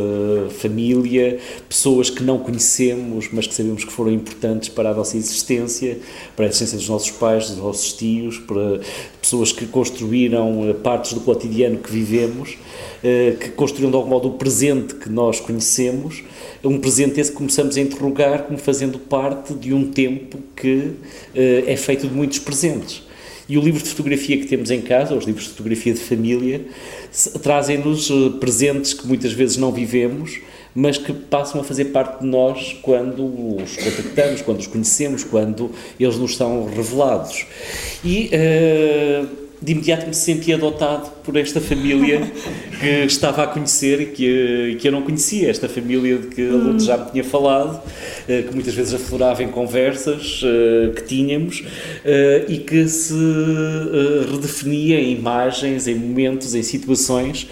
família, 0.50 1.38
pessoas 1.68 2.10
que 2.10 2.22
não 2.22 2.38
conhecemos, 2.38 3.28
mas 3.32 3.46
que 3.46 3.54
sabemos 3.54 3.84
que 3.84 3.92
foram 3.92 4.12
importantes 4.12 4.68
para 4.68 4.90
a 4.90 4.94
nossa 4.94 5.16
existência, 5.16 5.98
para 6.36 6.46
a 6.46 6.48
existência 6.48 6.78
dos 6.78 6.88
nossos 6.88 7.10
pais, 7.10 7.48
dos 7.50 7.58
nossos 7.58 7.92
tios, 7.92 8.38
para 8.38 8.80
pessoas 9.20 9.52
que 9.52 9.66
construíram 9.66 10.68
eh, 10.68 10.74
partes 10.74 11.12
do 11.12 11.20
cotidiano 11.20 11.78
que 11.78 11.90
vivemos, 11.90 12.56
uh, 13.02 13.36
que 13.38 13.50
construíram 13.50 13.90
de 13.90 13.96
algum 13.96 14.10
modo 14.10 14.28
o 14.28 14.32
presente 14.32 14.94
que 14.94 15.08
nós 15.08 15.40
conhecemos, 15.40 16.22
um 16.64 16.78
presente 16.78 17.20
esse 17.20 17.30
que 17.30 17.36
começamos 17.36 17.76
a 17.76 17.80
interrogar 17.80 18.44
como 18.44 18.58
fazendo 18.58 18.98
parte 18.98 19.54
de 19.54 19.72
um 19.72 19.90
tempo 19.90 20.38
que 20.56 20.76
uh, 20.76 20.94
é 21.66 21.76
feito 21.76 22.06
de 22.06 22.14
muitos 22.14 22.38
presentes. 22.38 23.02
E 23.52 23.58
o 23.58 23.60
livro 23.60 23.82
de 23.82 23.90
fotografia 23.90 24.38
que 24.38 24.46
temos 24.46 24.70
em 24.70 24.80
casa, 24.80 25.14
os 25.14 25.26
livros 25.26 25.44
de 25.44 25.50
fotografia 25.50 25.92
de 25.92 26.00
família, 26.00 26.64
trazem-nos 27.42 28.10
eh, 28.10 28.38
presentes 28.40 28.94
que 28.94 29.06
muitas 29.06 29.34
vezes 29.34 29.58
não 29.58 29.70
vivemos, 29.70 30.40
mas 30.74 30.96
que 30.96 31.12
passam 31.12 31.60
a 31.60 31.64
fazer 31.64 31.84
parte 31.86 32.20
de 32.20 32.26
nós 32.26 32.74
quando 32.80 33.22
os 33.62 33.76
contactamos, 33.76 34.40
quando 34.40 34.60
os 34.60 34.66
conhecemos, 34.66 35.22
quando 35.22 35.70
eles 36.00 36.16
nos 36.16 36.34
são 36.34 36.66
revelados. 36.74 37.44
E 38.02 38.30
uh, 38.32 39.41
de 39.62 39.72
imediato 39.72 40.06
me 40.06 40.14
senti 40.14 40.52
adotado 40.52 41.08
por 41.22 41.36
esta 41.36 41.60
família 41.60 42.20
que 42.80 42.86
estava 43.04 43.44
a 43.44 43.46
conhecer 43.46 44.00
e 44.00 44.06
que, 44.06 44.76
que 44.80 44.88
eu 44.88 44.92
não 44.92 45.02
conhecia, 45.02 45.48
esta 45.48 45.68
família 45.68 46.18
de 46.18 46.26
que 46.26 46.48
a 46.48 46.52
Lourdes 46.52 46.84
já 46.84 46.96
me 46.96 47.10
tinha 47.12 47.22
falado, 47.22 47.80
eh, 48.28 48.42
que 48.42 48.52
muitas 48.52 48.74
vezes 48.74 48.92
aflorava 48.92 49.42
em 49.42 49.48
conversas 49.48 50.42
eh, 50.44 50.90
que 50.96 51.02
tínhamos 51.04 51.62
eh, 52.04 52.44
e 52.48 52.58
que 52.58 52.88
se 52.88 53.14
redefinia 54.32 54.98
em 54.98 55.12
imagens, 55.12 55.86
em 55.86 55.94
momentos, 55.94 56.56
em 56.56 56.62
situações 56.62 57.46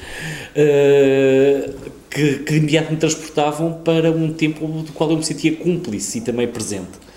que, 2.10 2.38
que 2.38 2.54
imediato 2.56 2.90
me 2.90 2.98
transportavam 2.98 3.74
para 3.84 4.10
um 4.10 4.32
tempo 4.32 4.66
do 4.66 4.92
qual 4.92 5.10
eu 5.10 5.16
me 5.16 5.24
sentia 5.24 5.54
cúmplice 5.54 6.18
e 6.18 6.20
também 6.20 6.48
presente. 6.48 7.09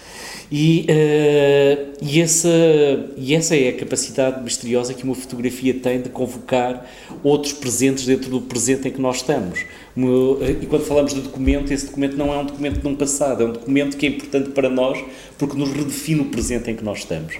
E, 0.55 0.85
uh, 0.87 1.93
e, 1.99 2.21
essa, 2.21 2.47
e 3.17 3.33
essa 3.33 3.55
é 3.55 3.69
a 3.69 3.73
capacidade 3.73 4.43
misteriosa 4.43 4.93
que 4.93 5.03
uma 5.03 5.15
fotografia 5.15 5.73
tem 5.73 5.99
de 5.99 6.09
convocar 6.09 6.87
outros 7.23 7.53
presentes 7.53 8.05
dentro 8.05 8.29
do 8.29 8.39
presente 8.39 8.87
em 8.87 8.91
que 8.91 9.01
nós 9.01 9.15
estamos. 9.15 9.61
Eh, 9.61 10.57
e 10.61 10.65
quando 10.67 10.85
falamos 10.85 11.11
de 11.11 11.21
documento, 11.21 11.73
esse 11.73 11.87
documento 11.87 12.15
não 12.17 12.31
é 12.31 12.37
um 12.37 12.45
documento 12.45 12.79
de 12.79 12.87
um 12.87 12.95
passado, 12.95 13.41
é 13.41 13.45
um 13.47 13.51
documento 13.53 13.97
que 13.97 14.05
é 14.05 14.09
importante 14.09 14.51
para 14.51 14.69
nós 14.69 15.03
porque 15.39 15.57
nos 15.57 15.71
redefine 15.71 16.21
o 16.21 16.25
presente 16.25 16.69
em 16.69 16.75
que 16.75 16.83
nós 16.83 16.99
estamos. 16.99 17.33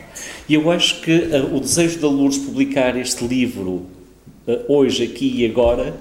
E 0.50 0.56
eu 0.56 0.72
acho 0.72 1.00
que 1.02 1.12
uh, 1.16 1.56
o 1.56 1.60
desejo 1.60 2.00
da 2.00 2.08
Lourdes 2.08 2.40
publicar 2.40 2.98
este 2.98 3.24
livro 3.28 3.86
uh, 4.48 4.66
hoje, 4.68 5.04
aqui 5.04 5.42
e 5.42 5.46
agora 5.46 5.94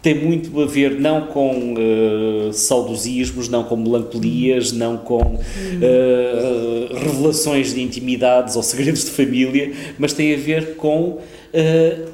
tem 0.00 0.14
muito 0.14 0.60
a 0.60 0.66
ver 0.66 0.92
não 0.92 1.26
com 1.26 1.74
uh, 1.74 2.52
saudosismos, 2.52 3.48
não 3.48 3.64
com 3.64 3.76
melancolias, 3.76 4.72
não 4.72 4.96
com 4.96 5.20
uh, 5.20 6.94
revelações 6.94 7.74
de 7.74 7.82
intimidades 7.82 8.54
ou 8.54 8.62
segredos 8.62 9.04
de 9.04 9.10
família, 9.10 9.72
mas 9.98 10.12
tem 10.12 10.34
a 10.34 10.36
ver 10.36 10.76
com 10.76 11.18
uh, 11.18 11.20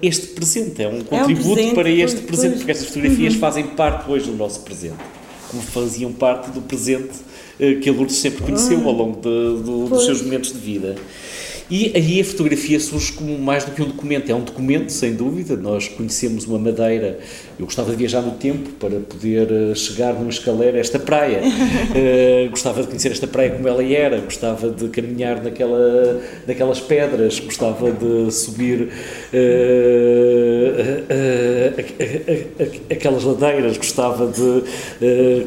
este 0.01 0.29
presente. 0.29 0.83
É 0.83 0.89
um 0.89 1.03
contributo 1.03 1.61
é 1.61 1.63
um 1.63 1.75
presente, 1.75 1.75
para 1.75 1.91
este 1.91 2.17
pois, 2.17 2.27
presente, 2.27 2.57
porque 2.57 2.71
estas 2.71 2.89
fotografias 2.89 3.35
uhum. 3.35 3.41
fazem 3.41 3.67
parte 3.69 4.11
hoje 4.11 4.31
do 4.31 4.37
nosso 4.37 4.61
presente, 4.61 4.97
como 5.51 5.63
faziam 5.63 6.13
parte 6.13 6.51
do 6.51 6.63
presente 6.63 7.13
que 7.81 7.89
a 7.89 7.93
Lourdes 7.93 8.17
sempre 8.17 8.43
conheceu 8.43 8.79
uhum. 8.79 8.89
ao 8.89 8.93
longo 8.93 9.21
de, 9.21 9.63
de, 9.63 9.89
dos 9.89 10.05
seus 10.05 10.21
momentos 10.23 10.53
de 10.53 10.59
vida. 10.59 10.97
E 11.71 11.93
aí 11.95 12.21
a 12.21 12.25
fotografia 12.25 12.79
surge 12.79 13.13
como 13.13 13.39
mais 13.39 13.65
do 13.65 13.71
que 13.71 13.81
um 13.81 13.87
documento, 13.87 14.31
é 14.31 14.35
um 14.35 14.43
documento, 14.43 14.93
sem 14.93 15.15
dúvida. 15.15 15.57
Nós 15.57 15.89
conhecemos 15.89 16.45
uma 16.45 16.59
madeira. 16.59 17.19
Eu 17.59 17.65
gostava 17.65 17.91
de 17.91 17.97
viajar 17.97 18.21
no 18.21 18.33
tempo 18.33 18.71
para 18.73 19.01
poder 19.01 19.49
eh, 19.51 19.75
chegar 19.75 20.13
numa 20.15 20.29
escaleira 20.29 20.77
a 20.77 20.81
esta 20.81 20.99
praia. 20.99 21.41
uh, 21.41 22.51
gostava 22.55 22.83
de 22.83 22.89
conhecer 22.89 23.13
esta 23.13 23.27
praia 23.27 23.51
como 23.51 23.67
ela 23.67 23.83
era, 23.83 24.19
gostava 24.19 24.69
de 24.71 24.89
caminhar 24.89 25.43
naquela, 25.43 26.21
naquelas 26.47 26.81
pedras, 26.81 27.39
gostava 27.41 27.91
de 27.93 28.31
subir 28.31 28.83
uh, 28.83 28.89
uh, 31.09 31.75
aquelas 32.91 33.25
ladeiras, 33.25 33.79
gostava 33.79 34.27
de 34.27 34.65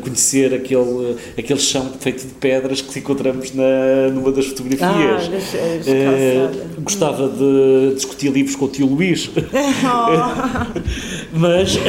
conhecer 0.02 0.54
aquele, 0.54 1.18
aquele 1.38 1.60
chão 1.60 1.92
feito 2.00 2.26
de 2.26 2.34
pedras 2.36 2.82
que 2.82 3.00
encontramos 3.00 3.54
na, 3.54 4.10
numa 4.14 4.32
das 4.32 4.48
fotografias. 4.48 5.30
Ah, 5.30 6.07
Uh, 6.10 6.82
gostava 6.82 7.30
de 7.30 7.96
discutir 7.96 8.32
livros 8.32 8.56
com 8.56 8.66
o 8.66 8.68
tio 8.68 8.88
Luís, 8.88 9.30
oh. 9.36 9.40
mas 11.38 11.76
uh, 11.76 11.80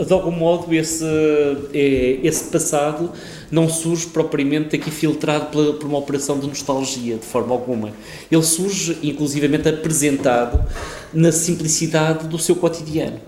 uh, 0.00 0.04
de 0.04 0.12
algum 0.12 0.30
modo 0.30 0.72
esse, 0.74 1.04
esse 2.22 2.44
passado 2.44 3.10
não 3.50 3.68
surge 3.68 4.06
propriamente 4.06 4.76
aqui 4.76 4.90
filtrado 4.90 5.46
pela, 5.46 5.74
por 5.74 5.86
uma 5.86 5.98
operação 5.98 6.38
de 6.38 6.46
nostalgia, 6.46 7.16
de 7.16 7.26
forma 7.26 7.52
alguma. 7.52 7.92
Ele 8.30 8.42
surge, 8.42 8.98
inclusivamente, 9.02 9.68
apresentado 9.68 10.64
na 11.12 11.30
simplicidade 11.30 12.26
do 12.26 12.38
seu 12.38 12.56
cotidiano. 12.56 13.20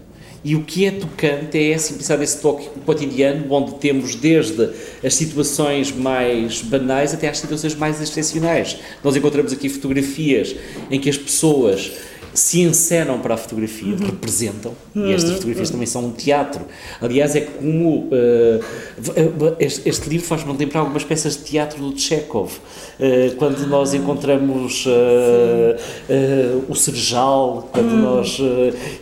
E 0.44 0.54
o 0.54 0.62
que 0.62 0.86
é 0.86 0.92
tocante 0.92 1.58
é 1.58 1.74
a 1.74 1.78
simplicidade 1.78 2.20
desse 2.20 2.40
toque 2.40 2.68
cotidiano, 2.86 3.52
onde 3.52 3.74
temos 3.74 4.14
desde 4.14 4.70
as 5.04 5.14
situações 5.14 5.90
mais 5.90 6.62
banais 6.62 7.12
até 7.12 7.28
às 7.28 7.38
situações 7.38 7.74
mais 7.74 8.00
excepcionais. 8.00 8.76
Nós 9.02 9.16
encontramos 9.16 9.52
aqui 9.52 9.68
fotografias 9.68 10.54
em 10.90 11.00
que 11.00 11.10
as 11.10 11.18
pessoas 11.18 11.90
se 12.34 12.60
encenam 12.60 13.18
para 13.18 13.34
a 13.34 13.36
fotografia, 13.36 13.94
uhum. 13.94 14.06
representam, 14.06 14.72
uhum. 14.94 15.08
e 15.08 15.12
estas 15.12 15.32
fotografias 15.32 15.68
uhum. 15.68 15.74
também 15.74 15.86
são 15.86 16.04
um 16.06 16.12
teatro. 16.12 16.64
Aliás, 17.00 17.34
é 17.34 17.40
como. 17.42 18.08
Uh, 18.08 19.56
este, 19.58 19.88
este, 19.88 20.08
livro 20.08 20.26
faz-me 20.26 20.56
lembrar 20.56 20.80
algumas 20.80 21.04
peças 21.04 21.36
de 21.36 21.44
teatro 21.44 21.80
do 21.80 21.98
Chekhov, 21.98 22.52
uh, 22.52 23.36
quando 23.36 23.66
nós 23.66 23.94
encontramos 23.94 24.86
uh, 24.86 26.64
o 26.68 26.74
Serjal, 26.74 27.68
quando 27.72 27.92
uhum. 27.92 28.02
nós 28.02 28.38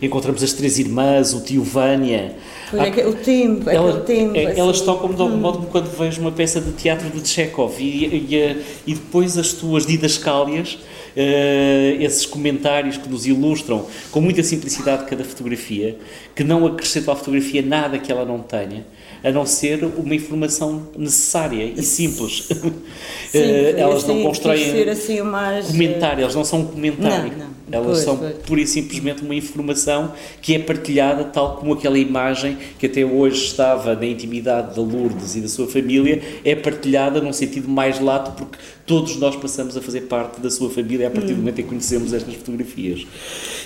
encontramos 0.01 0.43
as 0.43 0.53
Três 0.53 0.79
Irmãs, 0.79 1.35
o 1.35 1.41
Tio 1.41 1.63
Vânia. 1.63 2.35
Há, 2.73 3.09
o 3.09 3.15
tempo, 3.15 3.71
ela, 3.71 4.01
tempo. 4.01 4.37
É, 4.37 4.47
assim. 4.47 4.61
Elas 4.61 4.81
tocam 4.81 5.13
de 5.13 5.21
algum 5.21 5.35
hum. 5.35 5.41
modo 5.41 5.59
como 5.59 5.71
quando 5.71 5.97
vejo 5.97 6.21
uma 6.21 6.33
peça 6.33 6.61
de 6.61 6.73
teatro 6.73 7.09
de 7.09 7.27
Chekhov 7.27 7.81
e, 7.81 8.07
e, 8.07 8.65
e 8.87 8.95
depois 8.95 9.39
as 9.39 9.53
tuas 9.53 9.87
didascálias 9.87 10.79
uh, 11.17 12.03
esses 12.03 12.27
comentários 12.27 12.97
que 12.97 13.09
nos 13.09 13.27
ilustram 13.27 13.87
com 14.11 14.21
muita 14.21 14.43
simplicidade 14.43 15.07
cada 15.07 15.25
fotografia, 15.25 15.97
que 16.35 16.45
não 16.45 16.67
acrescentam 16.67 17.15
à 17.15 17.17
fotografia 17.17 17.63
nada 17.63 17.99
que 17.99 18.13
ela 18.13 18.25
não 18.25 18.41
tenha, 18.41 18.87
a 19.25 19.33
não 19.33 19.47
ser 19.47 19.83
uma 19.85 20.15
informação 20.15 20.89
necessária 20.97 21.65
e 21.65 21.83
simples. 21.83 22.49
Sim, 23.31 23.39
uh, 23.39 23.79
elas 23.79 24.07
não 24.07 24.23
constroem 24.23 24.89
assim 24.89 25.23
mais... 25.23 25.67
comentário, 25.67 26.23
elas 26.23 26.35
não 26.35 26.45
são 26.45 26.61
um 26.61 26.67
comentário. 26.67 27.33
Não, 27.33 27.39
não. 27.39 27.56
Elas 27.71 27.87
pois, 27.87 27.99
são 27.99 28.17
pois. 28.17 28.37
pura 28.47 28.61
e 28.61 28.67
simplesmente 28.67 29.23
uma 29.23 29.35
informação 29.35 30.13
que 30.41 30.55
é 30.55 30.59
partilhada, 30.59 31.25
tal 31.25 31.57
como 31.57 31.73
aquela 31.73 31.99
imagem 31.99 32.57
que 32.79 32.87
até 32.87 33.05
hoje 33.05 33.45
estava 33.45 33.95
na 33.95 34.07
intimidade 34.07 34.77
da 34.77 34.81
Lourdes 34.81 35.35
e 35.35 35.41
da 35.41 35.49
sua 35.49 35.67
família, 35.67 36.23
é 36.45 36.55
partilhada 36.55 37.21
num 37.21 37.33
sentido 37.33 37.69
mais 37.69 37.99
lato, 37.99 38.33
porque 38.33 38.57
todos 38.87 39.17
nós 39.17 39.35
passamos 39.35 39.77
a 39.77 39.83
fazer 39.83 40.03
parte 40.03 40.41
da 40.41 40.49
sua 40.49 40.71
família 40.71 41.09
a 41.09 41.11
partir 41.11 41.33
do 41.33 41.39
momento 41.39 41.61
em 41.61 41.65
que 41.65 41.69
conhecemos 41.69 42.13
estas 42.13 42.35
fotografias. 42.35 43.05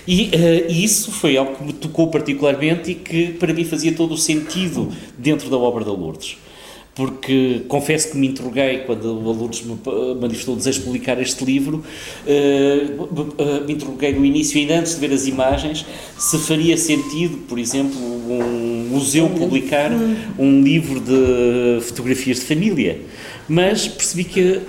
E 0.09 0.31
uh, 0.35 0.73
isso 0.73 1.13
foi 1.13 1.37
algo 1.37 1.57
que 1.57 1.65
me 1.65 1.73
tocou 1.75 2.09
particularmente 2.09 2.93
e 2.93 2.95
que 2.95 3.33
para 3.35 3.53
mim 3.53 3.65
fazia 3.65 3.93
todo 3.93 4.15
o 4.15 4.19
sentido 4.19 4.91
dentro 5.19 5.51
da 5.51 5.59
obra 5.59 5.85
da 5.85 5.93
Lourdes 5.93 6.39
porque 6.95 7.63
confesso 7.69 8.11
que 8.11 8.19
me 8.19 8.27
interroguei 8.27 8.79
quando 8.79 9.09
a 9.09 9.13
Lourdes 9.13 9.63
me 9.63 9.79
manifestou 10.21 10.55
o 10.55 10.57
desejo 10.57 10.81
de 10.81 10.85
publicar 10.87 11.21
este 11.21 11.45
livro, 11.45 11.85
uh, 12.27 13.67
me 13.67 13.73
interroguei 13.73 14.13
no 14.13 14.25
início, 14.25 14.59
ainda 14.59 14.81
antes 14.81 14.95
de 14.95 15.01
ver 15.01 15.15
as 15.15 15.27
imagens, 15.27 15.87
se 16.19 16.39
faria 16.39 16.77
sentido, 16.77 17.39
por 17.49 17.59
exemplo, 17.59 17.97
um 17.99 18.89
museu 18.91 19.29
publicar 19.29 19.91
um 20.39 20.63
livro 20.63 21.01
de 21.01 21.81
fotografias 21.83 22.41
de 22.41 22.45
família. 22.47 23.01
Mas 23.49 23.87
percebi 23.89 24.25
que 24.25 24.61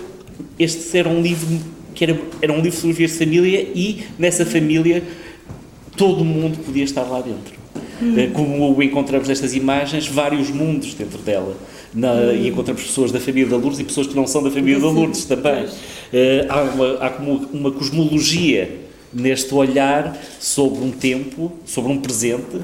este 0.57 0.97
era 0.97 1.09
um 1.09 1.21
livro 1.21 1.47
que 1.93 2.03
era, 2.03 2.19
era 2.41 2.53
um 2.53 2.57
livro 2.57 2.71
de 2.71 2.77
fotografias 2.77 3.11
de 3.11 3.17
família 3.17 3.67
e 3.75 4.03
nessa 4.17 4.45
família 4.45 5.03
todo 5.97 6.23
mundo 6.23 6.57
podia 6.63 6.83
estar 6.83 7.03
lá 7.03 7.21
dentro. 7.21 7.59
Hum. 8.01 8.31
Como 8.33 8.75
o 8.75 8.81
encontramos 8.81 9.27
nestas 9.27 9.53
imagens, 9.53 10.07
vários 10.07 10.49
mundos 10.49 10.93
dentro 10.93 11.19
dela. 11.19 11.55
Na, 11.93 12.13
hum. 12.13 12.33
E 12.33 12.47
encontramos 12.47 12.83
pessoas 12.83 13.11
da 13.11 13.19
família 13.19 13.49
da 13.49 13.57
Lourdes 13.57 13.79
e 13.79 13.83
pessoas 13.83 14.07
que 14.07 14.15
não 14.15 14.25
são 14.25 14.41
da 14.41 14.49
família 14.49 14.79
da 14.79 14.87
Lourdes 14.87 15.25
também. 15.25 15.65
Uh, 15.65 15.69
há, 16.49 16.61
uma, 16.61 16.93
há 17.05 17.09
como 17.09 17.47
uma 17.53 17.71
cosmologia 17.71 18.80
neste 19.13 19.53
olhar 19.53 20.17
sobre 20.39 20.83
um 20.83 20.91
tempo, 20.91 21.51
sobre 21.65 21.91
um 21.91 21.99
presente, 21.99 22.61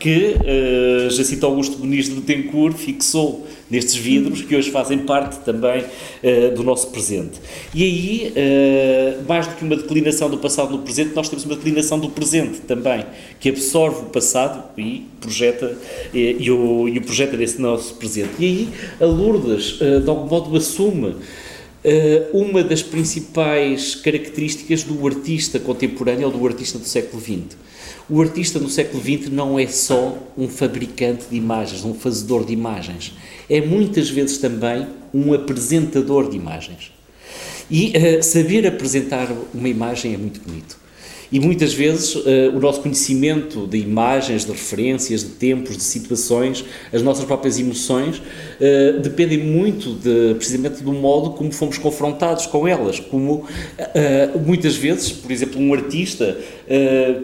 que 0.00 0.34
uh, 0.34 1.10
Jacinto 1.10 1.44
Augusto 1.44 1.78
Muniz 1.78 2.06
de 2.06 2.18
Betancourt 2.18 2.74
fixou 2.74 3.46
nestes 3.70 3.94
vidros, 3.94 4.40
que 4.40 4.56
hoje 4.56 4.70
fazem 4.70 5.00
parte 5.00 5.38
também 5.44 5.84
uh, 5.84 6.54
do 6.54 6.64
nosso 6.64 6.88
presente. 6.88 7.38
E 7.74 7.84
aí, 7.84 8.32
uh, 8.32 9.28
mais 9.28 9.46
do 9.46 9.54
que 9.56 9.62
uma 9.62 9.76
declinação 9.76 10.30
do 10.30 10.38
passado 10.38 10.72
no 10.72 10.78
presente, 10.78 11.14
nós 11.14 11.28
temos 11.28 11.44
uma 11.44 11.54
declinação 11.54 11.98
do 11.98 12.08
presente 12.08 12.60
também, 12.60 13.04
que 13.38 13.50
absorve 13.50 14.00
o 14.00 14.06
passado 14.06 14.64
e 14.78 15.06
projeta, 15.20 15.76
e, 16.14 16.36
e, 16.40 16.50
o, 16.50 16.88
e 16.88 16.98
o 16.98 17.02
projeta 17.02 17.36
nesse 17.36 17.60
nosso 17.60 17.94
presente. 17.94 18.30
E 18.38 18.44
aí, 18.44 18.68
a 19.00 19.04
Lourdes, 19.04 19.78
de 19.78 20.08
algum 20.08 20.26
modo, 20.26 20.56
assume 20.56 21.14
uma 22.32 22.62
das 22.62 22.82
principais 22.82 23.94
características 23.94 24.82
do 24.82 25.06
artista 25.06 25.58
contemporâneo 25.58 26.26
ou 26.26 26.32
do 26.32 26.46
artista 26.46 26.78
do 26.78 26.84
século 26.84 27.22
XX. 27.22 27.56
O 28.08 28.20
artista 28.20 28.58
no 28.58 28.68
século 28.68 29.00
XX 29.00 29.30
não 29.30 29.56
é 29.56 29.68
só 29.68 30.18
um 30.36 30.48
fabricante 30.48 31.26
de 31.30 31.36
imagens, 31.36 31.84
um 31.84 31.94
fazedor 31.94 32.44
de 32.44 32.52
imagens. 32.52 33.12
É 33.48 33.60
muitas 33.60 34.10
vezes 34.10 34.38
também 34.38 34.84
um 35.14 35.32
apresentador 35.32 36.28
de 36.28 36.36
imagens. 36.36 36.92
E 37.70 37.92
uh, 37.96 38.22
saber 38.22 38.66
apresentar 38.66 39.28
uma 39.54 39.68
imagem 39.68 40.12
é 40.12 40.18
muito 40.18 40.40
bonito. 40.40 40.79
E 41.32 41.38
muitas 41.38 41.72
vezes 41.72 42.14
uh, 42.16 42.22
o 42.54 42.60
nosso 42.60 42.80
conhecimento 42.80 43.66
de 43.66 43.78
imagens, 43.78 44.44
de 44.44 44.50
referências, 44.50 45.22
de 45.22 45.30
tempos, 45.30 45.76
de 45.76 45.82
situações, 45.82 46.64
as 46.92 47.02
nossas 47.02 47.24
próprias 47.24 47.58
emoções, 47.58 48.18
uh, 48.18 49.00
dependem 49.00 49.38
muito 49.38 49.92
de, 49.94 50.34
precisamente 50.34 50.82
do 50.82 50.92
modo 50.92 51.30
como 51.30 51.52
fomos 51.52 51.78
confrontados 51.78 52.46
com 52.46 52.66
elas. 52.66 52.98
Como 52.98 53.34
uh, 53.34 54.38
muitas 54.44 54.76
vezes, 54.76 55.12
por 55.12 55.30
exemplo, 55.30 55.60
um 55.60 55.72
artista 55.72 56.38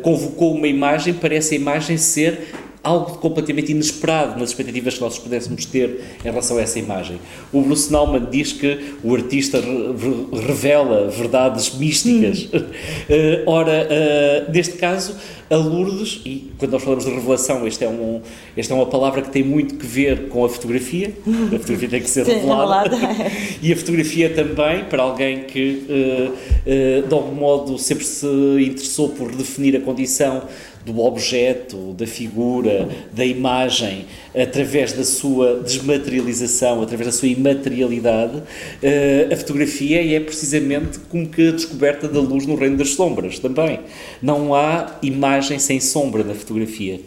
convocou 0.02 0.54
uma 0.54 0.66
imagem 0.66 1.14
para 1.14 1.32
essa 1.32 1.54
imagem 1.54 1.96
ser 1.96 2.48
algo 2.86 3.18
completamente 3.18 3.72
inesperado 3.72 4.38
nas 4.38 4.50
expectativas 4.50 4.94
que 4.94 5.00
nós 5.00 5.18
pudéssemos 5.18 5.66
ter 5.66 6.04
em 6.24 6.28
relação 6.28 6.56
a 6.56 6.60
essa 6.60 6.78
imagem. 6.78 7.18
O 7.52 7.60
Bruce 7.60 7.90
Nauman 7.90 8.28
diz 8.30 8.52
que 8.52 8.94
o 9.02 9.12
artista 9.12 9.60
re 9.60 10.40
revela 10.46 11.08
verdades 11.08 11.74
místicas. 11.74 12.48
Hum. 12.52 12.58
Uh, 12.58 13.42
ora, 13.50 13.88
uh, 13.88 14.52
neste 14.52 14.76
caso, 14.76 15.16
a 15.50 15.56
Lourdes, 15.56 16.20
e 16.24 16.52
quando 16.58 16.72
nós 16.72 16.82
falamos 16.82 17.04
de 17.04 17.10
revelação, 17.10 17.66
esta 17.66 17.84
é, 17.84 17.88
um, 17.88 18.20
esta 18.56 18.72
é 18.72 18.76
uma 18.76 18.86
palavra 18.86 19.22
que 19.22 19.30
tem 19.30 19.42
muito 19.42 19.74
que 19.74 19.86
ver 19.86 20.28
com 20.28 20.44
a 20.44 20.48
fotografia, 20.48 21.12
a 21.26 21.58
fotografia 21.58 21.88
tem 21.88 22.02
que 22.02 22.10
ser 22.10 22.26
revelada, 22.26 22.96
e 23.62 23.72
a 23.72 23.76
fotografia 23.76 24.30
também, 24.30 24.84
para 24.84 25.02
alguém 25.02 25.44
que, 25.44 25.86
uh, 25.88 27.08
de 27.08 27.14
algum 27.14 27.34
modo, 27.34 27.78
sempre 27.78 28.04
se 28.04 28.26
interessou 28.26 29.08
por 29.08 29.34
definir 29.34 29.76
a 29.76 29.80
condição 29.80 30.42
do 30.86 31.00
objeto, 31.00 31.92
da 31.94 32.06
figura, 32.06 32.88
da 33.12 33.24
imagem, 33.24 34.06
através 34.32 34.92
da 34.92 35.02
sua 35.02 35.56
desmaterialização, 35.56 36.80
através 36.80 37.08
da 37.08 37.12
sua 37.12 37.26
imaterialidade, 37.26 38.40
eh, 38.80 39.28
a 39.32 39.36
fotografia 39.36 40.16
é 40.16 40.20
precisamente 40.20 41.00
como 41.10 41.28
que 41.28 41.48
a 41.48 41.50
descoberta 41.50 42.06
da 42.06 42.20
luz 42.20 42.46
no 42.46 42.54
reino 42.54 42.76
das 42.76 42.90
sombras 42.90 43.40
também. 43.40 43.80
Não 44.22 44.54
há 44.54 44.96
imagem 45.02 45.58
sem 45.58 45.80
sombra 45.80 46.22
na 46.22 46.34
fotografia. 46.34 47.00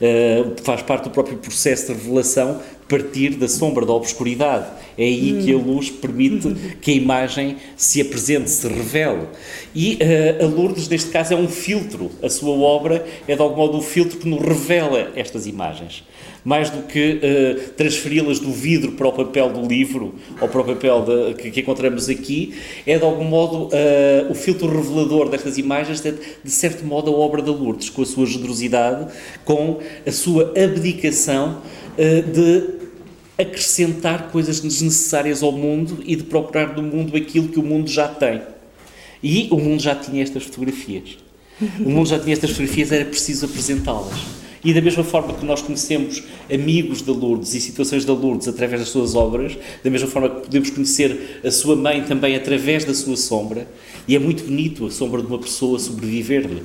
Uh, 0.00 0.56
faz 0.62 0.80
parte 0.80 1.04
do 1.04 1.10
próprio 1.10 1.36
processo 1.36 1.88
de 1.88 1.92
revelação 1.92 2.58
partir 2.90 3.30
da 3.30 3.46
sombra, 3.46 3.86
da 3.86 3.92
obscuridade. 3.92 4.66
É 4.98 5.04
aí 5.04 5.32
hum. 5.32 5.44
que 5.44 5.52
a 5.54 5.56
luz 5.56 5.88
permite 5.88 6.52
que 6.82 6.90
a 6.90 6.94
imagem 6.94 7.56
se 7.76 8.00
apresente, 8.00 8.50
se 8.50 8.66
revele. 8.66 9.28
E 9.74 9.94
uh, 9.94 10.44
a 10.44 10.48
Lourdes, 10.48 10.88
neste 10.88 11.10
caso, 11.10 11.32
é 11.32 11.36
um 11.36 11.48
filtro. 11.48 12.10
A 12.20 12.28
sua 12.28 12.50
obra 12.50 13.06
é, 13.28 13.36
de 13.36 13.40
algum 13.40 13.56
modo, 13.56 13.78
um 13.78 13.82
filtro 13.82 14.18
que 14.18 14.28
nos 14.28 14.40
revela 14.40 15.12
estas 15.14 15.46
imagens. 15.46 16.02
Mais 16.44 16.70
do 16.70 16.82
que 16.82 17.20
uh, 17.20 17.70
transferi-las 17.76 18.40
do 18.40 18.50
vidro 18.50 18.92
para 18.92 19.06
o 19.06 19.12
papel 19.12 19.50
do 19.50 19.66
livro 19.66 20.14
ou 20.40 20.48
para 20.48 20.60
o 20.60 20.64
papel 20.64 21.02
de, 21.02 21.34
que, 21.34 21.50
que, 21.50 21.60
encontramos 21.60 22.08
aqui, 22.08 22.54
é, 22.86 22.98
de 22.98 23.04
algum 23.04 23.24
modo, 23.24 23.68
uh, 23.68 24.30
o 24.30 24.34
filtro 24.34 24.66
revelador 24.68 25.28
destas 25.28 25.56
imagens, 25.56 26.00
de, 26.00 26.12
de 26.12 26.50
certo 26.50 26.84
modo, 26.84 27.10
a 27.10 27.14
obra 27.14 27.40
da 27.40 27.52
Lourdes, 27.52 27.90
com 27.90 28.02
a 28.02 28.06
sua 28.06 28.26
generosidade, 28.26 29.06
com 29.44 29.78
a 30.04 30.12
sua 30.12 30.52
abdicação 30.56 31.60
de 32.32 32.79
acrescentar 33.40 34.30
coisas 34.30 34.60
desnecessárias 34.60 35.42
ao 35.42 35.52
mundo 35.52 35.98
e 36.04 36.16
de 36.16 36.24
procurar 36.24 36.74
do 36.74 36.82
mundo 36.82 37.16
aquilo 37.16 37.48
que 37.48 37.58
o 37.58 37.62
mundo 37.62 37.88
já 37.88 38.08
tem. 38.08 38.42
E 39.22 39.48
o 39.50 39.58
mundo 39.58 39.82
já 39.82 39.94
tinha 39.94 40.22
estas 40.22 40.44
fotografias. 40.44 41.18
O 41.78 41.90
mundo 41.90 42.08
já 42.08 42.18
tinha 42.18 42.32
estas 42.32 42.50
fotografias, 42.50 42.90
era 42.90 43.04
preciso 43.04 43.46
apresentá-las. 43.46 44.40
E 44.62 44.74
da 44.74 44.80
mesma 44.80 45.02
forma 45.02 45.32
que 45.32 45.44
nós 45.44 45.62
conhecemos 45.62 46.22
amigos 46.52 47.00
da 47.00 47.12
Lourdes 47.12 47.54
e 47.54 47.60
situações 47.60 48.04
da 48.04 48.12
Lourdes 48.12 48.46
através 48.46 48.80
das 48.80 48.90
suas 48.90 49.14
obras, 49.14 49.56
da 49.82 49.90
mesma 49.90 50.08
forma 50.08 50.28
que 50.28 50.40
podemos 50.42 50.70
conhecer 50.70 51.40
a 51.42 51.50
sua 51.50 51.76
mãe 51.76 52.02
também 52.04 52.36
através 52.36 52.84
da 52.84 52.92
sua 52.92 53.16
sombra, 53.16 53.66
e 54.06 54.14
é 54.14 54.18
muito 54.18 54.44
bonito 54.44 54.86
a 54.86 54.90
sombra 54.90 55.22
de 55.22 55.28
uma 55.28 55.38
pessoa 55.38 55.78
sobreviver-lhe. 55.78 56.62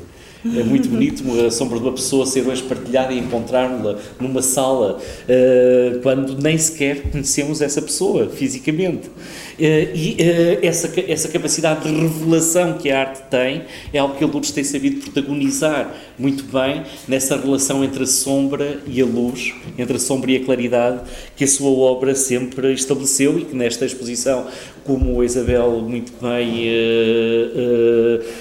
É 0.53 0.63
muito 0.63 0.87
bonito 0.89 1.23
a 1.43 1.49
sombra 1.49 1.79
de 1.79 1.85
uma 1.85 1.93
pessoa 1.93 2.23
ser 2.23 2.47
hoje 2.47 2.61
partilhada 2.61 3.11
e 3.11 3.17
encontrarmos-la 3.17 3.97
numa 4.19 4.43
sala 4.43 4.99
uh, 4.99 5.99
quando 6.01 6.39
nem 6.39 6.55
sequer 6.55 7.01
conhecemos 7.09 7.61
essa 7.63 7.81
pessoa 7.81 8.29
fisicamente. 8.29 9.07
Uh, 9.07 9.95
e 9.95 10.17
uh, 10.19 10.63
essa, 10.63 10.93
essa 11.09 11.29
capacidade 11.29 11.89
de 11.89 11.99
revelação 11.99 12.73
que 12.73 12.91
a 12.91 12.99
arte 12.99 13.23
tem 13.23 13.63
é 13.91 13.97
algo 13.97 14.15
que 14.15 14.23
a 14.23 14.27
Lourdes 14.27 14.51
tem 14.51 14.63
sabido 14.63 15.01
protagonizar 15.01 15.91
muito 16.15 16.43
bem 16.43 16.83
nessa 17.07 17.35
relação 17.37 17.83
entre 17.83 18.03
a 18.03 18.07
sombra 18.07 18.81
e 18.85 19.01
a 19.01 19.05
luz, 19.05 19.51
entre 19.79 19.95
a 19.95 19.99
sombra 19.99 20.31
e 20.31 20.35
a 20.35 20.45
claridade, 20.45 20.99
que 21.35 21.43
a 21.43 21.47
sua 21.47 21.71
obra 21.71 22.13
sempre 22.13 22.71
estabeleceu 22.71 23.39
e 23.39 23.45
que 23.45 23.55
nesta 23.55 23.83
exposição, 23.83 24.45
como 24.83 25.19
a 25.21 25.25
Isabel 25.25 25.81
muito 25.81 26.13
bem 26.21 26.67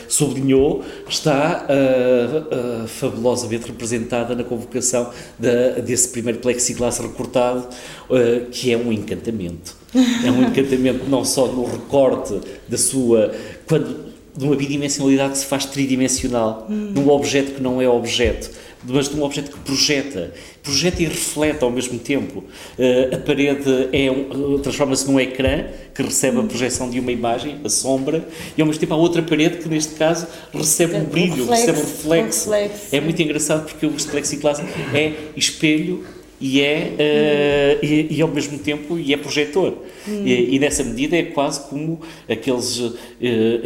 sublinhou, 0.06 0.84
está 1.08 1.66
uh, 1.94 2.84
uh, 2.84 2.88
fabulosamente 2.88 3.66
representada 3.66 4.34
na 4.34 4.44
convocação 4.44 5.10
da, 5.38 5.80
desse 5.80 6.08
primeiro 6.08 6.38
plexiglass 6.40 6.98
recortado, 6.98 7.66
uh, 8.10 8.46
que 8.50 8.72
é 8.72 8.76
um 8.76 8.92
encantamento. 8.92 9.76
É 10.24 10.30
um 10.30 10.42
encantamento 10.42 11.08
não 11.08 11.24
só 11.24 11.46
no 11.46 11.64
recorte 11.64 12.40
da 12.68 12.76
sua. 12.76 13.32
Quando, 13.66 14.12
de 14.36 14.44
uma 14.44 14.56
bidimensionalidade 14.56 15.32
que 15.32 15.38
se 15.38 15.46
faz 15.46 15.64
tridimensional, 15.66 16.66
hum. 16.68 16.90
num 16.92 17.08
objeto 17.08 17.52
que 17.52 17.62
não 17.62 17.80
é 17.80 17.88
objeto 17.88 18.50
mas 18.86 19.08
de 19.08 19.16
um 19.16 19.22
objeto 19.22 19.50
que 19.50 19.58
projeta, 19.58 20.32
projeta 20.62 21.02
e 21.02 21.06
reflete 21.06 21.62
ao 21.62 21.70
mesmo 21.70 21.98
tempo. 21.98 22.44
Uh, 22.78 23.14
a 23.14 23.18
parede 23.18 23.88
é 23.92 24.10
um, 24.10 24.58
transforma-se 24.58 25.10
num 25.10 25.18
ecrã 25.18 25.66
que 25.94 26.02
recebe 26.02 26.38
a 26.38 26.42
projeção 26.42 26.90
de 26.90 26.98
uma 27.00 27.12
imagem, 27.12 27.60
a 27.64 27.68
sombra, 27.68 28.26
e 28.56 28.60
ao 28.60 28.66
mesmo 28.66 28.80
tempo 28.80 28.94
há 28.94 28.96
outra 28.96 29.22
parede 29.22 29.58
que 29.58 29.68
neste 29.68 29.94
caso 29.94 30.26
recebe 30.52 30.96
um 30.96 31.04
brilho, 31.04 31.44
um 31.44 31.50
reflexo, 31.50 31.66
recebe 31.66 31.78
um 31.78 31.82
reflexo. 31.82 32.48
um 32.48 32.52
reflexo. 32.52 32.96
É 32.96 33.00
muito 33.00 33.22
engraçado 33.22 33.64
porque 33.66 33.86
o 33.86 33.90
plexiglass 33.90 34.60
é 34.94 35.12
espelho 35.36 36.04
e 36.40 36.60
é 36.60 37.78
uh, 37.80 37.84
e, 37.84 38.16
e, 38.16 38.22
ao 38.22 38.28
mesmo 38.28 38.58
tempo 38.58 38.98
e 38.98 39.12
é 39.12 39.16
projetor. 39.16 39.74
Hum. 40.06 40.22
e, 40.26 40.56
e, 40.56 40.58
nessa 40.58 40.82
medida 40.84 41.16
é 41.16 41.22
quase 41.22 41.60
como 41.68 42.00
aqueles 42.28 42.78
uh, 42.78 42.96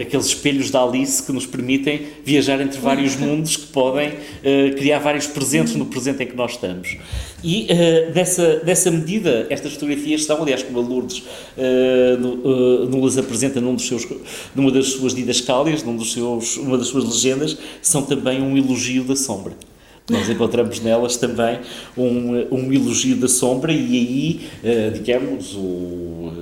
aqueles 0.00 0.26
espelhos 0.26 0.70
da 0.70 0.82
Alice 0.82 1.22
que 1.22 1.32
nos 1.32 1.46
permitem 1.46 2.02
viajar 2.24 2.60
entre 2.60 2.78
vários 2.78 3.16
mundos 3.18 3.56
que 3.56 3.66
podem 3.68 4.10
uh, 4.10 4.76
criar 4.76 4.98
vários 4.98 5.26
presentes 5.26 5.74
no 5.74 5.86
presente 5.86 6.22
em 6.22 6.26
que 6.26 6.36
nós 6.36 6.52
estamos. 6.52 6.96
E 7.42 7.68
dessa 8.12 8.56
dessa 8.56 8.90
medida 8.90 9.46
estas 9.48 9.72
fotografias 9.74 10.24
são 10.24 10.42
aliás 10.42 10.62
como 10.62 10.80
a 10.80 10.82
Lourdes 10.82 11.22
nos 12.90 13.16
apresenta 13.16 13.60
num 13.60 13.76
dos 13.76 13.86
seus 13.86 14.08
numa 14.56 14.72
das 14.72 14.88
suas 14.88 15.14
didascálias 15.14 15.84
num 15.84 15.96
dos 15.96 16.12
seus 16.12 16.56
uma 16.56 16.76
das 16.76 16.88
suas 16.88 17.04
legendas 17.04 17.56
são 17.80 18.02
também 18.02 18.42
um 18.42 18.56
elogio 18.56 19.04
da 19.04 19.14
sombra 19.14 19.52
nós 20.08 20.28
encontramos 20.28 20.80
nelas 20.80 21.16
também 21.16 21.60
um, 21.96 22.54
um 22.54 22.72
elogio 22.72 23.16
da 23.16 23.28
sombra 23.28 23.72
e 23.72 23.76
aí, 23.76 24.40
uh, 24.64 24.92
digamos, 24.92 25.54
o, 25.54 26.32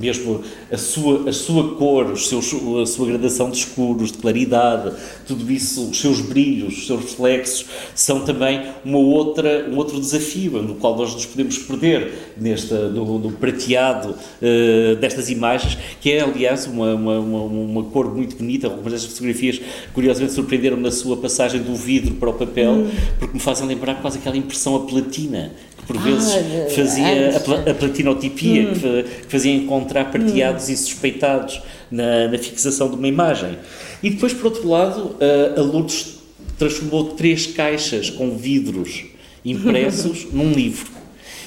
mesmo 0.00 0.42
a 0.70 0.76
sua, 0.76 1.28
a 1.28 1.32
sua 1.32 1.74
cor, 1.74 2.06
os 2.06 2.28
seus, 2.28 2.54
a 2.54 2.86
sua 2.86 3.06
gradação 3.08 3.50
de 3.50 3.58
escuros, 3.58 4.12
de 4.12 4.18
claridade, 4.18 4.94
tudo 5.26 5.50
isso, 5.50 5.90
os 5.90 6.00
seus 6.00 6.20
brilhos, 6.20 6.78
os 6.78 6.86
seus 6.86 7.00
reflexos, 7.02 7.66
são 7.94 8.24
também 8.24 8.62
uma 8.84 8.98
outra, 8.98 9.68
um 9.68 9.76
outro 9.76 9.98
desafio 9.98 10.62
no 10.62 10.76
qual 10.76 10.96
nós 10.96 11.12
nos 11.12 11.26
podemos 11.26 11.58
perder 11.58 12.34
nesta, 12.36 12.88
no, 12.88 13.18
no 13.18 13.32
prateado 13.32 14.10
uh, 14.10 14.96
destas 14.96 15.28
imagens, 15.28 15.76
que 16.00 16.12
é, 16.12 16.20
aliás, 16.20 16.66
uma, 16.66 16.94
uma, 16.94 17.18
uma, 17.18 17.42
uma 17.42 17.84
cor 17.84 18.14
muito 18.14 18.36
bonita. 18.36 18.68
Algumas 18.68 18.92
destas 18.92 19.12
fotografias, 19.12 19.60
curiosamente, 19.92 20.32
surpreenderam-me 20.34 20.82
na 20.82 20.90
sua 20.90 21.16
passagem 21.16 21.62
do 21.62 21.74
vidro 21.74 22.14
para 22.14 22.30
o 22.30 22.34
papel, 22.34 22.77
porque 23.18 23.34
me 23.34 23.40
fazem 23.40 23.66
lembrar 23.66 23.96
quase 24.00 24.18
aquela 24.18 24.36
impressão 24.36 24.76
a 24.76 24.80
platina 24.80 25.52
por 25.88 25.96
vezes 25.96 26.34
ah, 26.34 26.70
fazia 26.70 27.30
a, 27.30 27.70
a 27.70 27.74
platinotipia, 27.74 28.68
hum. 28.68 28.74
que, 28.74 29.26
fazia 29.26 29.54
encontrar 29.54 30.12
parteados 30.12 30.68
hum. 30.68 30.72
insuspeitados 30.72 31.62
na, 31.90 32.28
na, 32.28 32.36
fixação 32.36 32.90
de 32.90 32.96
uma 32.96 33.08
imagem. 33.08 33.58
E 34.02 34.10
depois, 34.10 34.34
por 34.34 34.46
outro 34.46 34.68
lado, 34.68 35.16
a, 35.18 35.58
a 35.58 35.62
Lourdes 35.62 36.18
transformou 36.58 37.14
três 37.14 37.46
caixas 37.46 38.10
com 38.10 38.36
vidros 38.36 39.06
impressos 39.42 40.26
num 40.30 40.52
livro. 40.52 40.92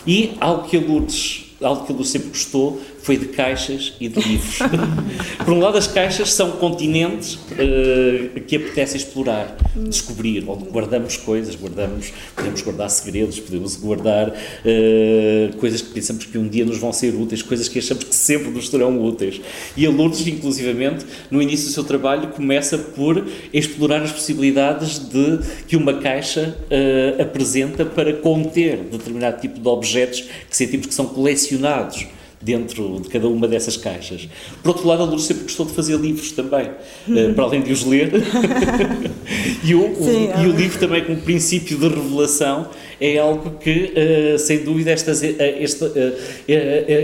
E 0.08 0.32
algo 0.39 0.67
que 0.67 0.76
a 0.76 0.80
Lourdes, 0.80 1.46
algo 1.62 1.86
que 1.86 1.91
a 1.91 1.94
Lourdes 1.94 2.12
sempre 2.12 2.30
gostou 2.30 2.82
foi 3.04 3.18
de 3.18 3.28
caixas 3.28 3.94
e 4.00 4.08
de 4.08 4.20
livros. 4.20 4.60
Por 5.44 5.54
um 5.54 5.60
lado, 5.60 5.78
as 5.78 5.88
caixas 5.88 6.34
são 6.34 6.52
continentes 6.52 7.34
uh, 7.36 8.40
que 8.48 8.56
apetece 8.56 8.98
explorar, 8.98 9.56
descobrir, 9.76 10.44
onde 10.48 10.66
guardamos 10.66 11.18
coisas, 11.18 11.56
guardamos, 11.56 12.14
podemos 12.36 12.62
guardar 12.62 12.90
segredos, 12.90 13.40
podemos 13.40 13.76
guardar 13.76 14.30
uh, 14.30 15.58
coisas 15.58 15.82
que 15.82 15.90
pensamos 15.90 16.26
que 16.26 16.38
um 16.38 16.48
dia 16.48 16.66
nos 16.66 16.78
vão 16.78 16.94
ser 16.94 17.16
úteis, 17.16 17.42
coisas 17.42 17.68
que 17.68 17.80
achamos 17.80 18.04
que 18.04 18.16
sempre 18.16 18.50
nos 18.52 18.70
serão 18.70 19.02
úteis. 19.04 19.42
E 19.76 19.86
a 19.86 19.90
Lourdes, 19.90 20.26
inclusivamente, 20.28 21.06
no 21.30 21.42
início 21.42 21.68
do 21.68 21.74
seu 21.74 21.84
trabalho, 21.84 22.30
começa 22.30 22.78
por 22.78 23.26
explorar 23.54 24.02
as 24.04 24.12
possibilidades 24.12 25.00
de 25.00 25.40
que 25.68 25.76
uma 25.76 25.96
caixa 25.96 26.56
uh, 26.66 27.22
apresenta 27.22 27.86
para 27.86 28.14
conter 28.14 28.78
determinado 28.78 29.42
tipo 29.42 29.60
de 29.60 29.68
objetos 29.68 30.22
que 30.50 30.56
sentimos 30.56 30.86
que 30.88 30.94
são 30.94 31.08
colecionados 31.08 32.06
dentro 32.42 33.00
de 33.00 33.10
cada 33.10 33.28
uma 33.28 33.48
dessas 33.48 33.78
caixas. 33.78 34.28
Por 34.64 34.70
outro 34.70 34.88
lado, 34.88 35.04
a 35.04 35.06
Lourdes 35.06 35.26
sempre 35.26 35.44
gostou 35.44 35.66
de 35.66 35.74
fazer 35.74 35.96
livros 35.98 36.32
também, 36.32 36.70
uh, 37.08 37.34
para 37.34 37.44
além 37.44 37.62
de 37.62 37.72
os 37.72 37.86
ler. 37.86 38.12
e, 39.64 39.76
o, 39.76 39.96
Sim, 39.96 40.30
o, 40.30 40.44
e 40.44 40.48
o 40.48 40.52
livro 40.52 40.80
também 40.80 41.04
como 41.04 41.18
princípio 41.22 41.78
de 41.78 41.88
revelação 41.88 42.68
é 43.00 43.18
algo 43.18 43.58
que, 43.60 43.94
uh, 44.36 44.40
sem 44.40 44.64
dúvida, 44.64 44.92
estas, 44.92 45.22
uh, 45.22 45.26
este, 45.60 45.86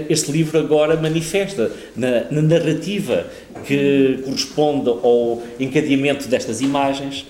este 0.09 0.31
livro 0.31 0.57
agora 0.57 0.95
manifesta 0.95 1.71
na, 1.95 2.25
na 2.31 2.41
narrativa 2.41 3.27
que 3.65 4.19
corresponde 4.23 4.89
ao 4.89 5.41
encadeamento 5.59 6.27
destas 6.27 6.61
imagens, 6.61 7.25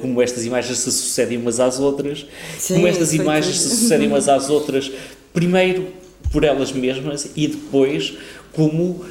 como 0.00 0.20
estas 0.20 0.44
imagens 0.44 0.78
se 0.78 0.90
sucedem 0.90 1.38
umas 1.38 1.60
às 1.60 1.78
outras, 1.78 2.26
Sim, 2.58 2.74
como 2.74 2.88
estas 2.88 3.14
imagens 3.14 3.56
tudo. 3.56 3.70
se 3.70 3.76
sucedem 3.76 4.08
umas 4.08 4.26
às 4.28 4.50
outras, 4.50 4.90
primeiro 5.32 5.86
por 6.32 6.44
elas 6.44 6.72
mesmas 6.72 7.30
e 7.36 7.48
depois 7.48 8.14
como 8.52 8.82
uh, 8.82 9.00
uh, 9.00 9.04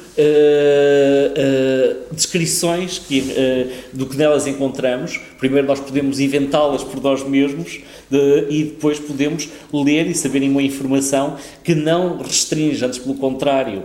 descrições 2.14 2.98
que, 2.98 3.20
uh, 3.20 3.96
do 3.96 4.06
que 4.06 4.16
nelas 4.16 4.46
encontramos. 4.46 5.18
Primeiro 5.38 5.66
nós 5.66 5.80
podemos 5.80 6.20
inventá-las 6.20 6.84
por 6.84 7.02
nós 7.02 7.26
mesmos 7.26 7.80
de, 8.10 8.46
e 8.50 8.64
depois 8.64 8.98
podemos 8.98 9.48
ler 9.72 10.06
e 10.08 10.14
saber 10.14 10.42
uma 10.42 10.62
informação 10.62 11.36
que 11.64 11.74
não 11.74 12.18
restringe, 12.18 12.84
antes 12.84 12.98
pelo 12.98 13.14
contrário, 13.14 13.82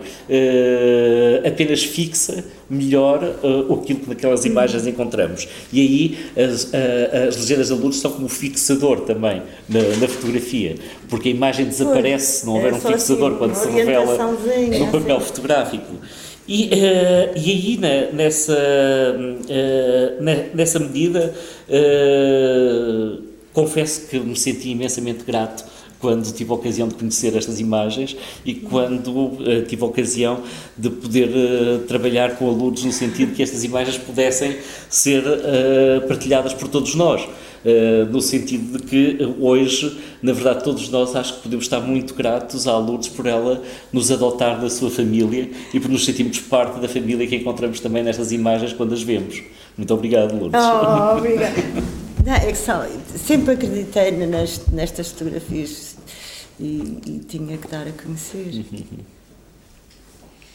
apenas 1.46 1.84
fixa 1.84 2.44
melhor 2.70 3.24
aquilo 3.80 4.00
que 4.00 4.10
naquelas 4.10 4.46
imagens 4.46 4.88
encontramos. 4.88 5.48
E 5.72 5.80
aí 5.80 6.18
as, 6.44 6.72
as 7.28 7.38
legendas 7.38 7.70
da 7.70 7.76
luz 7.76 7.98
são 7.98 8.12
como 8.12 8.28
fixador 8.28 9.02
também 9.02 9.42
na, 9.70 9.82
na 10.00 10.08
fotografia, 10.08 10.76
porque 11.08 11.30
a 11.30 11.32
imagem 11.32 11.66
desaparece 11.66 12.40
se 12.40 12.46
não 12.46 12.56
houver 12.56 12.74
é 12.74 12.76
um 12.76 12.80
fixador 12.80 13.30
assim, 13.30 13.38
quando 13.38 13.56
se 13.56 13.70
revela 13.70 14.18
no 14.18 14.92
papel 14.92 15.20
fotográfico 15.22 15.46
fotográfico. 15.46 15.94
E, 16.48 16.66
uh, 16.66 17.38
e 17.38 17.52
aí, 17.52 17.78
na, 17.78 18.12
nessa, 18.16 18.54
uh, 18.54 20.24
nessa 20.54 20.80
medida, 20.80 21.34
uh, 21.70 23.24
confesso 23.52 24.08
que 24.08 24.20
me 24.20 24.36
senti 24.36 24.70
imensamente 24.70 25.24
grato 25.24 25.66
quando 26.06 26.32
tive 26.32 26.52
a 26.52 26.54
ocasião 26.54 26.88
de 26.88 26.94
conhecer 26.94 27.36
estas 27.36 27.60
imagens 27.60 28.16
e 28.46 28.54
quando 28.54 29.10
uh, 29.10 29.66
tive 29.68 29.82
a 29.82 29.88
ocasião 29.88 30.44
de 30.78 30.92
poder 30.92 31.30
uh, 31.30 31.80
trabalhar 31.88 32.36
com 32.36 32.48
alunos 32.48 32.84
no 32.84 32.92
sentido 32.92 33.34
que 33.34 33.42
estas 33.42 33.64
imagens 33.64 33.98
pudessem 33.98 34.56
ser 34.88 35.24
uh, 35.26 36.08
partilhadas 36.08 36.54
por 36.54 36.68
todos 36.68 36.94
nós. 36.94 37.28
No 38.12 38.22
sentido 38.22 38.78
de 38.78 38.84
que 38.84 39.18
hoje, 39.40 39.98
na 40.22 40.34
verdade, 40.34 40.64
todos 40.64 40.88
nós 40.90 41.16
acho 41.16 41.38
que 41.38 41.42
podemos 41.42 41.66
estar 41.66 41.80
muito 41.80 42.14
gratos 42.14 42.68
à 42.68 42.78
Lourdes 42.78 43.10
por 43.10 43.26
ela 43.26 43.60
nos 43.92 44.12
adotar 44.12 44.62
da 44.62 44.70
sua 44.70 44.92
família 44.92 45.50
e 45.74 45.80
por 45.80 45.90
nos 45.90 46.06
sentirmos 46.06 46.38
parte 46.42 46.80
da 46.80 46.88
família 46.88 47.26
que 47.26 47.36
encontramos 47.36 47.80
também 47.80 48.04
nestas 48.04 48.32
imagens 48.32 48.72
quando 48.72 48.94
as 48.94 49.02
vemos. 49.02 49.42
Muito 49.76 49.92
obrigado, 49.92 50.38
Lourdes. 50.38 50.62
Oh, 50.64 51.18
obrigada. 51.18 51.56
Não, 52.24 52.34
é 52.34 52.52
que 52.52 53.18
sempre 53.18 53.54
acreditei 53.54 54.12
nestas 54.12 55.10
fotografias 55.12 55.95
e, 56.60 57.00
e, 57.06 57.22
tinha 57.28 57.58
que 57.58 57.68
dar 57.68 57.88
a 57.88 57.92
conhecer. 57.92 58.66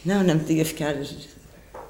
Não, 0.04 0.24
não 0.24 0.38
podia 0.38 0.64
ficar 0.64 0.96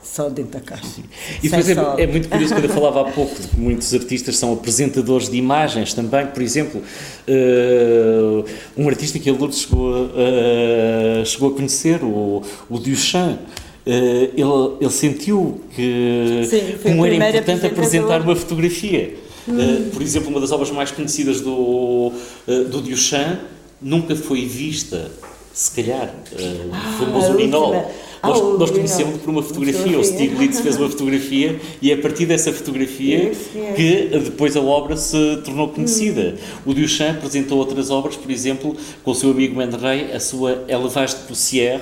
só 0.03 0.29
dentro 0.29 0.53
da 0.53 0.61
caixa. 0.61 1.01
E 1.43 1.49
depois 1.49 1.69
é, 1.69 2.03
é, 2.03 2.07
muito 2.07 2.29
curioso 2.29 2.55
quando 2.55 2.65
eu 2.65 2.71
falava 2.71 3.03
há 3.03 3.13
pouco 3.13 3.41
de 3.41 3.49
que 3.49 3.57
muitos 3.57 3.93
artistas 3.95 4.37
são 4.37 4.53
apresentadores 4.53 5.29
de 5.29 5.37
imagens 5.37 5.95
também. 5.95 6.27
Por 6.27 6.43
exemplo, 6.43 6.81
uh, 6.81 8.45
um 8.77 8.89
artista 8.89 9.19
que 9.19 9.29
a 9.29 9.33
Lourdes 9.33 9.61
chegou, 9.61 10.07
uh, 10.07 11.25
chegou 11.25 11.51
a 11.51 11.55
conhecer, 11.55 12.03
o, 12.03 12.43
o 12.69 12.79
Duchamp. 12.79 13.39
Uh, 13.87 13.91
ele, 14.37 14.77
ele 14.81 14.91
sentiu 14.91 15.61
que 15.75 16.43
Sim, 16.49 16.79
como 16.83 17.07
era 17.07 17.15
importante 17.15 17.67
apresentar 17.67 18.21
uma 18.23 18.37
fotografia. 18.37 19.17
Hum. 19.49 19.89
por 19.93 20.03
exemplo, 20.03 20.29
uma 20.29 20.39
das 20.39 20.53
obras 20.53 20.71
mais 20.71 20.91
conhecidas 20.91 21.41
do, 21.41 22.13
do 22.47 22.81
Duchamp 22.83 23.41
nunca 23.81 24.15
foi 24.15 24.47
vista, 24.47 25.11
se 25.53 25.71
calhar, 25.73 26.15
o 26.33 26.75
ah, 26.75 26.97
famoso 26.99 27.33
urinol. 27.33 27.93
Nós, 28.23 28.39
oh, 28.39 28.59
nós 28.59 28.71
conhecemos 28.71 29.19
por 29.23 29.31
uma 29.31 29.43
fotografia, 29.43 29.99
o 29.99 30.05
Stiglitz 30.05 30.61
fez 30.61 30.77
uma 30.77 30.91
fotografia 30.91 31.59
e 31.81 31.91
é 31.91 31.95
a 31.95 31.99
partir 31.99 32.27
dessa 32.27 32.53
fotografia 32.53 33.33
que 33.75 34.11
depois 34.19 34.55
a 34.57 34.61
obra 34.61 34.95
se 34.97 35.39
tornou 35.43 35.69
conhecida. 35.69 36.37
Hum. 36.67 36.71
O 36.71 36.75
Duchamp 36.75 37.17
apresentou 37.17 37.57
outras 37.59 37.89
obras, 37.91 38.17
por 38.17 38.31
exemplo, 38.31 38.77
com 39.03 39.13
o 39.13 39.15
seu 39.15 39.31
amigo 39.31 39.57
Menderrey, 39.57 40.13
a 40.13 40.21
sua 40.21 40.65
Elevage 40.69 41.17
de 41.17 41.23
Poussière, 41.23 41.81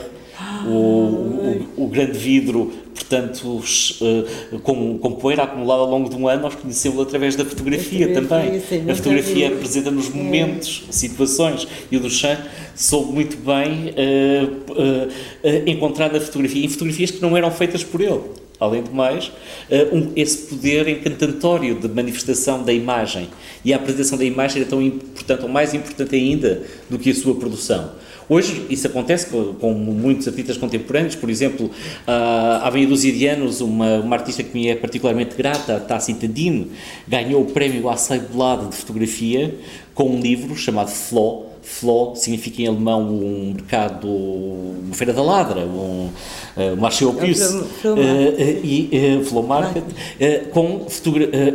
o, 0.65 0.71
o, 0.71 1.67
o, 1.77 1.87
grande 1.89 2.17
vidro, 2.17 2.73
portanto, 3.09 3.45
uh, 3.47 4.59
com, 4.61 4.99
com 4.99 5.13
poeira 5.13 5.45
acumulada 5.45 5.81
ao 5.81 5.89
longo 5.89 6.11
de 6.11 6.17
um 6.17 6.29
ano, 6.29 6.43
nós 6.43 6.55
conhecemos 6.55 7.01
através 7.01 7.35
da 7.35 7.45
fotografia, 7.45 8.13
também. 8.13 8.61
Sim, 8.61 8.91
a 8.91 8.95
fotografia 8.95 9.49
apresenta-nos 9.49 10.11
momentos, 10.11 10.85
é. 10.89 10.93
situações, 10.93 11.67
e 11.91 11.97
o 11.97 12.01
Duchamp 12.01 12.39
soube 12.77 13.13
muito 13.13 13.39
bem 13.39 13.95
uh, 13.97 14.73
uh, 14.73 15.69
encontrar 15.69 16.13
na 16.13 16.21
fotografia, 16.21 16.65
em 16.65 16.69
fotografias 16.69 17.11
que 17.11 17.23
não 17.23 17.37
eram 17.37 17.51
feitas 17.51 17.83
por 17.83 18.01
ele. 18.01 18.21
Além 18.61 18.83
do 18.83 18.91
mais, 18.91 19.31
esse 20.17 20.49
poder 20.49 20.89
encantatório 20.89 21.77
de 21.77 21.87
manifestação 21.87 22.65
da 22.65 22.73
imagem. 22.73 23.29
E 23.65 23.73
a 23.73 23.77
apresentação 23.77 24.19
da 24.19 24.25
imagem 24.25 24.63
é 24.63 24.65
tão 24.65 24.83
importante, 24.83 25.45
ou 25.45 25.49
mais 25.49 25.75
importante 25.75 26.17
ainda, 26.17 26.65
do 26.91 26.99
que 26.99 27.11
a 27.11 27.15
sua 27.15 27.37
produção. 27.37 27.93
Hoje 28.29 28.67
isso 28.69 28.87
acontece 28.87 29.27
com, 29.27 29.55
com 29.55 29.73
muitos 29.73 30.29
artistas 30.29 30.59
contemporâneos, 30.59 31.15
por 31.15 31.31
exemplo, 31.31 31.67
uh, 31.67 32.63
há 32.63 32.71
meia 32.71 32.87
dúzia 32.87 33.11
de 33.11 33.27
anos 33.27 33.63
uma, 33.63 33.97
uma 34.01 34.17
artista 34.17 34.43
que 34.43 34.53
me 34.53 34.69
é 34.69 34.75
particularmente 34.75 35.35
grata, 35.35 35.81
Tacita 35.81 36.29
Dean, 36.29 36.67
ganhou 37.07 37.43
o 37.43 37.47
prémio 37.47 37.89
Acebolado 37.89 38.69
de 38.69 38.77
Fotografia 38.77 39.55
com 39.95 40.11
um 40.11 40.21
livro 40.21 40.55
chamado 40.55 40.91
Flaw, 40.91 41.58
Flo 41.69 42.17
significa 42.17 42.63
em 42.63 42.67
alemão 42.67 43.03
um 43.03 43.53
mercado, 43.55 44.09
uma 44.09 44.95
feira 44.95 45.13
da 45.13 45.23
ladra, 45.23 45.61
um, 45.61 46.09
uh, 46.57 46.77
Marcheopus, 46.79 47.41
uh, 47.41 47.65
e 48.65 49.19
uh, 49.21 49.25
Flo 49.25 49.43
Market, 49.43 49.85
uh, 49.85 50.49
com 50.49 50.87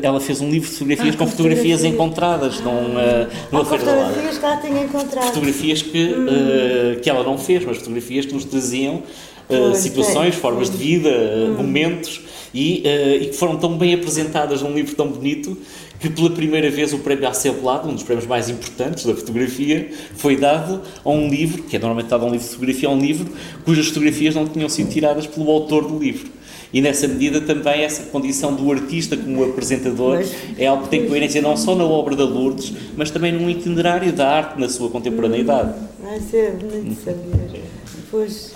ela 0.03 0.19
fez 0.21 0.39
um 0.39 0.51
livro 0.51 0.69
de 0.69 0.75
fotografias 0.75 1.15
ah, 1.15 1.17
com 1.17 1.27
fotografias, 1.27 1.83
encontradas 1.83 2.59
num, 2.59 2.71
uh, 2.71 3.27
numa 3.51 3.63
ah, 3.63 3.65
feira 3.65 3.85
da 3.85 3.95
ladra. 3.95 4.13
Fotografias 4.13 4.37
que 4.37 4.45
ela 4.45 4.57
tinha 4.57 4.83
encontrado. 4.83 5.25
Fotografias 5.25 5.81
que, 5.81 6.15
hum. 6.15 6.99
que 7.01 7.09
ela 7.09 7.23
não 7.23 7.37
fez, 7.37 7.65
mas 7.65 7.77
fotografias 7.77 8.25
que 8.27 8.33
nos 8.33 8.45
traziam 8.45 9.01
uh, 9.49 9.75
situações, 9.75 10.35
formas 10.35 10.69
de 10.69 10.77
vida, 10.77 11.09
hum. 11.09 11.55
momentos, 11.57 12.21
e, 12.53 12.83
uh, 12.85 13.23
e 13.23 13.25
que 13.27 13.33
foram 13.33 13.57
tão 13.57 13.77
bem 13.77 13.95
apresentadas 13.95 14.61
num 14.61 14.73
livro 14.73 14.95
tão 14.95 15.07
bonito 15.07 15.57
que 16.03 16.09
pela 16.09 16.29
primeira 16.29 16.69
vez 16.69 16.91
o 16.91 16.99
prémio 16.99 17.29
Hasselblad, 17.29 17.87
um 17.87 17.93
dos 17.93 18.03
prémios 18.03 18.27
mais 18.27 18.49
importantes 18.49 19.05
da 19.05 19.15
fotografia, 19.15 19.89
foi 20.17 20.35
dado 20.35 20.81
a 21.01 21.09
um 21.09 21.29
livro, 21.29 21.63
que 21.63 21.77
é 21.77 21.79
normalmente 21.79 22.09
dado 22.09 22.25
a 22.25 22.27
um 22.27 22.31
livro 22.31 22.45
de 22.45 22.51
fotografia, 22.51 22.89
a 22.89 22.91
um 22.91 22.99
livro 22.99 23.31
cujas 23.63 23.87
fotografias 23.87 24.35
não 24.35 24.45
tinham 24.45 24.67
sido 24.67 24.91
tiradas 24.91 25.25
pelo 25.27 25.49
autor 25.49 25.87
do 25.87 25.97
livro. 25.97 26.29
E 26.73 26.81
nessa 26.81 27.07
medida 27.07 27.39
também 27.39 27.83
essa 27.83 28.03
condição 28.07 28.53
do 28.53 28.69
artista 28.69 29.15
como 29.15 29.45
apresentador 29.45 30.17
mas, 30.17 30.35
é 30.57 30.67
algo 30.67 30.83
que 30.83 30.89
tem 30.89 31.07
coerência 31.07 31.41
não 31.41 31.55
só 31.55 31.73
na 31.73 31.85
obra 31.85 32.17
da 32.17 32.25
Lourdes, 32.25 32.73
mas 32.97 33.09
também 33.09 33.31
num 33.31 33.49
itinerário 33.49 34.11
da 34.11 34.29
arte 34.29 34.59
na 34.59 34.67
sua 34.67 34.89
contemporaneidade. 34.89 35.73
Vai 36.01 36.19
ser 36.19 36.57
bonito 36.57 37.01
saber. 37.01 37.63
Pois, 38.11 38.53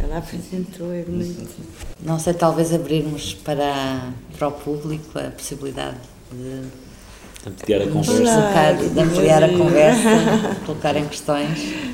ela 0.00 0.18
apresentou, 0.18 0.94
é 0.94 1.02
bonito. 1.02 1.50
Não 2.00 2.20
sei, 2.20 2.34
talvez 2.34 2.72
abrirmos 2.72 3.34
para, 3.34 4.12
para 4.38 4.46
o 4.46 4.52
público 4.52 5.18
a 5.18 5.28
possibilidade 5.32 6.11
de 6.32 7.48
ampliar 7.48 7.82
a 7.82 7.86
conversa. 7.86 8.42
Colocar, 8.42 8.72
de 8.74 9.00
ampliar 9.00 9.42
a 9.44 9.48
conversa, 9.48 10.60
colocar 10.66 10.96
em 10.96 11.08
questões. 11.08 11.92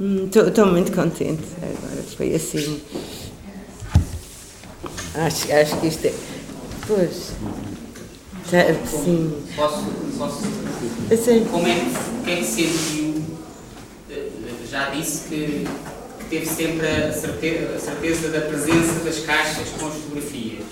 Estou 0.00 0.66
hum, 0.66 0.72
muito 0.72 0.92
contente 0.92 1.42
agora, 1.58 2.02
foi 2.16 2.34
assim. 2.34 2.80
Acho, 5.14 5.52
acho 5.52 5.80
que 5.80 5.86
isto 5.86 6.06
é. 6.06 6.14
Pois. 6.86 7.32
Tá, 8.50 8.86
sim. 8.86 9.42
Posso, 9.54 9.84
posso 10.18 10.42
assim. 11.12 11.44
Como 11.50 11.66
é 11.66 11.74
que, 11.74 12.24
que 12.24 12.30
é 12.30 12.36
que 12.36 12.44
sentiu? 12.44 13.22
Eh, 14.10 14.28
já 14.70 14.90
disse 14.90 15.28
que 15.28 15.66
teve 16.32 16.46
sempre 16.46 16.86
a 16.86 17.12
certeza, 17.12 17.74
a 17.76 17.78
certeza 17.78 18.28
da 18.28 18.40
presença 18.40 19.04
das 19.04 19.18
caixas 19.18 19.68
com 19.78 19.86
as 19.86 19.94
fotografias. 19.96 20.64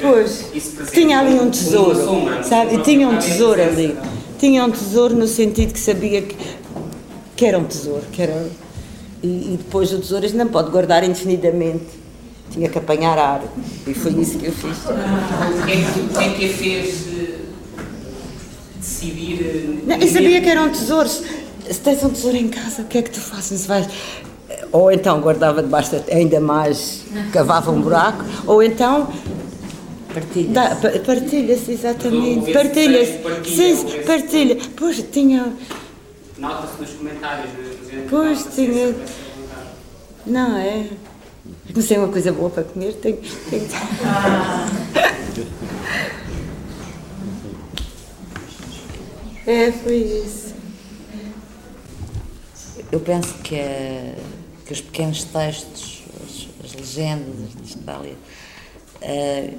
Pois, 0.00 0.46
tinha 0.90 1.20
ali 1.20 1.34
um 1.34 1.50
tesouro, 1.50 2.02
sombra, 2.02 2.42
sabe? 2.42 2.76
E 2.76 2.82
tinha 2.82 3.06
um 3.06 3.18
tesouro 3.18 3.62
ali. 3.62 3.94
Tinha 4.38 4.64
um 4.64 4.70
tesouro 4.70 5.14
no 5.14 5.28
sentido 5.28 5.74
que 5.74 5.78
sabia 5.78 6.22
que, 6.22 6.34
que 7.36 7.44
era 7.44 7.58
um 7.58 7.64
tesouro, 7.64 8.04
que 8.10 8.22
era... 8.22 8.48
E, 9.22 9.26
e 9.26 9.56
depois 9.58 9.92
o 9.92 9.98
tesouro 9.98 10.26
não 10.34 10.48
pode 10.48 10.70
guardar 10.70 11.04
indefinidamente. 11.04 11.84
Tinha 12.50 12.68
que 12.68 12.78
apanhar 12.78 13.18
ar. 13.18 13.42
E 13.86 13.92
foi 13.92 14.12
isso 14.12 14.38
que 14.38 14.46
eu 14.46 14.52
fiz. 14.52 14.78
O 14.78 15.66
que 15.66 15.72
é 15.72 15.76
que, 15.76 16.00
o 16.00 16.08
que, 16.08 16.24
é 16.24 16.28
que 16.30 16.44
a 16.46 16.48
fez 16.48 17.06
eh, 17.08 17.38
decidir... 18.78 19.40
Eh, 19.42 19.86
não, 19.86 19.96
eu 19.96 20.08
sabia 20.08 20.40
que 20.40 20.48
era 20.48 20.62
um 20.62 20.70
tesouro. 20.70 21.08
Se 21.08 21.80
tens 21.82 22.02
um 22.02 22.10
tesouro 22.10 22.36
em 22.36 22.48
casa, 22.48 22.82
o 22.82 22.84
que 22.86 22.98
é 22.98 23.02
que 23.02 23.10
tu 23.10 23.20
fazes? 23.20 23.66
Vais 23.66 23.88
ou 24.74 24.90
então 24.90 25.20
guardava 25.20 25.62
debaixo 25.62 25.94
ainda 26.10 26.40
mais, 26.40 27.04
cavava 27.32 27.70
um 27.70 27.80
buraco, 27.80 28.24
ou 28.44 28.60
então 28.60 29.08
Partilha-se. 30.12 30.98
Partilha-se, 31.00 31.72
exatamente. 31.72 32.52
Partilha-se. 32.52 33.20
Sim, 33.52 34.02
partilha. 34.06 34.56
Pois 34.76 35.04
tinha. 35.10 35.52
Nota-se 36.38 36.80
nos 36.80 36.90
comentários. 36.90 37.50
Pois 38.08 38.46
tinha. 38.54 38.94
Não 40.24 40.56
é? 40.56 40.86
Não 41.74 41.82
sei 41.82 41.98
uma 41.98 42.08
coisa 42.08 42.32
boa 42.32 42.48
para 42.48 42.62
comer, 42.62 42.92
tenho. 42.94 43.18
tenho... 43.50 43.66
Ah. 44.04 44.68
é, 49.46 49.72
foi 49.72 49.96
isso. 49.96 50.54
Eu 52.92 53.00
penso 53.00 53.34
que 53.42 53.56
é 53.56 54.14
que 54.64 54.72
os 54.72 54.80
pequenos 54.80 55.24
textos, 55.24 56.02
as, 56.22 56.48
as 56.64 56.74
legendas, 56.74 57.50
está 57.64 57.96
ali, 57.96 58.16
uh, 59.02 59.58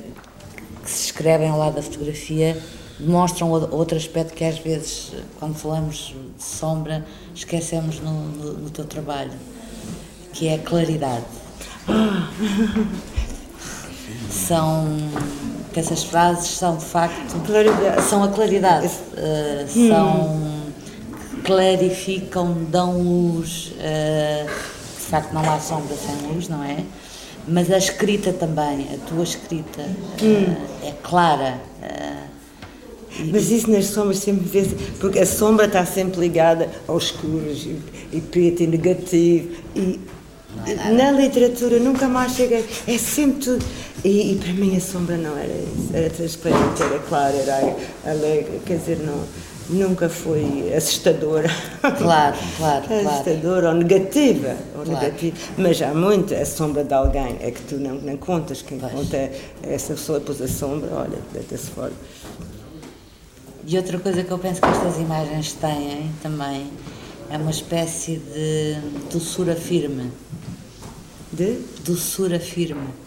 que 0.84 0.90
se 0.90 1.06
escrevem 1.06 1.50
ao 1.50 1.58
lado 1.58 1.76
da 1.76 1.82
fotografia, 1.82 2.62
demonstram 3.00 3.50
outro 3.50 3.98
aspecto 3.98 4.34
que 4.34 4.44
às 4.44 4.58
vezes, 4.60 5.12
quando 5.40 5.56
falamos 5.56 6.16
de 6.38 6.44
sombra, 6.44 7.06
esquecemos 7.34 8.00
no, 8.00 8.12
no, 8.12 8.54
no 8.54 8.70
teu 8.70 8.86
trabalho, 8.86 9.34
que 10.34 10.48
é 10.48 10.56
a 10.56 10.60
claridade. 10.60 11.26
São 14.30 14.86
que 15.74 15.80
essas 15.82 16.04
frases 16.06 16.52
são 16.52 16.78
de 16.78 16.86
facto 16.86 17.38
claridade. 17.46 18.02
são 18.04 18.24
a 18.24 18.30
claridade, 18.30 18.88
uh, 18.88 19.90
são 19.90 20.64
clarificam, 21.44 22.64
dão 22.70 22.98
luz. 23.02 23.74
Uh, 23.74 24.75
facto 25.06 25.34
não 25.34 25.42
há 25.50 25.60
sombra 25.60 25.96
sem 25.96 26.28
luz, 26.28 26.48
não 26.48 26.64
é? 26.64 26.84
Mas 27.48 27.72
a 27.72 27.78
escrita 27.78 28.34
também, 28.34 28.88
a 28.94 29.08
tua 29.08 29.24
escrita 29.24 29.84
hum. 30.22 30.54
uh, 30.54 30.88
é 30.88 30.92
clara. 31.04 31.60
Uh, 31.82 32.26
mas 33.32 33.50
isso 33.50 33.72
nas 33.72 33.86
sombras 33.86 34.18
sempre 34.18 34.46
vê 34.46 34.68
porque 35.00 35.20
a 35.20 35.26
sombra 35.26 35.68
está 35.68 35.86
sempre 35.86 36.20
ligada 36.20 36.70
aos 36.86 37.06
escuros 37.06 37.66
e, 37.66 37.80
e 38.12 38.20
preto 38.20 38.62
e 38.62 38.68
negativo 38.68 39.56
e 39.74 40.02
é 40.66 40.92
na 40.92 41.12
literatura 41.12 41.80
nunca 41.80 42.08
mais 42.08 42.34
chega, 42.34 42.64
é 42.88 42.98
sempre 42.98 43.40
tudo. 43.40 43.66
E, 44.04 44.34
e, 44.34 44.36
para 44.36 44.54
mim 44.54 44.76
a 44.78 44.80
sombra 44.80 45.18
não 45.18 45.38
era 45.38 45.52
isso, 45.52 45.90
era 45.94 46.10
transparente, 46.10 46.82
era 46.82 47.00
clara, 47.00 47.36
era 47.36 47.76
alegre, 48.06 48.62
quer 48.66 48.78
dizer, 48.78 49.00
não 49.00 49.24
nunca 49.70 50.10
foi 50.10 50.74
assustadora. 50.74 51.50
Claro, 51.98 52.36
claro, 52.58 52.86
assustadora 52.86 53.70
ou 53.70 53.76
negativa, 53.76 54.56
ou 54.76 54.84
claro. 54.84 54.92
negativa. 54.92 55.38
Mas 55.58 55.82
há 55.82 55.94
muito 55.94 56.34
a 56.34 56.46
sombra 56.46 56.84
de 56.84 56.94
alguém, 56.94 57.38
é 57.40 57.52
que 57.52 57.62
tu 57.64 57.76
não, 57.76 57.96
não 57.96 58.18
contas, 58.18 58.62
quem 58.62 58.78
pois. 58.78 58.92
conta 58.92 59.18
é 59.18 59.42
essa 59.64 59.94
pessoa 59.94 60.20
pôs 60.20 60.42
a 60.42 60.48
sombra, 60.48 60.90
olha, 60.94 61.20
deita-se 61.34 61.72
fora. 61.72 61.94
E 63.68 63.78
outra 63.78 63.98
coisa 63.98 64.24
que 64.24 64.32
eu 64.32 64.38
penso 64.38 64.62
que 64.62 64.68
estas 64.68 64.98
imagens 64.98 65.54
têm 65.54 66.12
também 66.22 66.68
é 67.30 67.38
uma 67.38 67.52
espécie 67.52 68.18
de 68.18 68.78
doçura 69.12 69.56
firme. 69.56 70.12
De? 71.34 71.60
Doçura 71.84 72.40
firme 72.40 73.06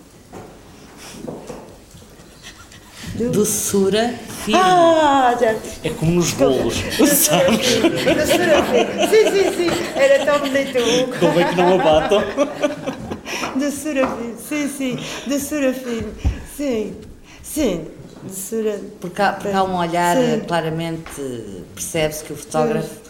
Doçura 3.26 4.14
firme. 4.44 4.60
Ah, 4.62 5.36
já. 5.38 5.54
É 5.82 5.90
como 5.90 6.12
nos 6.12 6.32
bolos, 6.32 6.76
sabes? 7.06 7.76
Doçura 7.76 8.62
firme. 8.64 9.08
Sim, 9.08 9.30
sim, 9.30 9.56
sim. 9.56 9.70
Era 9.96 10.24
tão 10.24 10.38
bonito. 10.38 11.18
Como 11.18 11.40
é 11.40 11.44
que 11.44 11.56
não 11.56 11.80
abatam? 11.80 12.22
Doçura 13.56 14.06
firme. 14.06 14.34
Sim, 14.48 14.68
sim. 14.68 14.98
Doçura 15.26 15.72
firme. 15.72 16.12
Sim. 16.56 16.96
Sim. 17.42 17.86
Doçura. 18.22 18.80
Porque 19.00 19.22
há, 19.22 19.32
porque 19.32 19.56
há 19.56 19.64
um 19.64 19.76
olhar, 19.76 20.16
sim. 20.16 20.40
claramente 20.46 21.20
percebe-se 21.74 22.24
que 22.24 22.32
o 22.32 22.36
fotógrafo. 22.36 23.07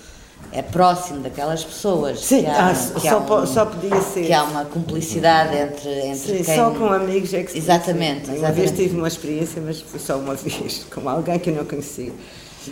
É 0.52 0.62
próximo 0.62 1.20
daquelas 1.20 1.62
pessoas. 1.62 2.20
Sim, 2.20 2.42
que 2.42 2.46
há, 2.46 2.68
ah, 2.68 2.74
que 2.74 3.00
só, 3.00 3.18
um, 3.18 3.46
só 3.46 3.66
podia 3.66 4.00
ser. 4.00 4.26
Que 4.26 4.32
há 4.32 4.44
uma 4.44 4.64
cumplicidade 4.64 5.56
entre, 5.56 5.90
entre 6.06 6.38
Sim, 6.38 6.44
quem... 6.44 6.56
só 6.56 6.70
com 6.70 6.86
amigos 6.86 7.34
é 7.34 7.42
que 7.42 7.52
se 7.52 7.58
Exatamente. 7.58 8.30
exatamente. 8.30 8.38
Uma 8.40 8.52
vez 8.52 8.70
tive 8.70 8.96
uma 8.96 9.08
experiência, 9.08 9.62
mas 9.64 9.80
foi 9.80 10.00
só 10.00 10.16
uma 10.16 10.34
vez, 10.34 10.86
com 10.90 11.08
alguém 11.08 11.38
que 11.38 11.50
eu 11.50 11.54
não 11.54 11.64
conhecia. 11.64 12.12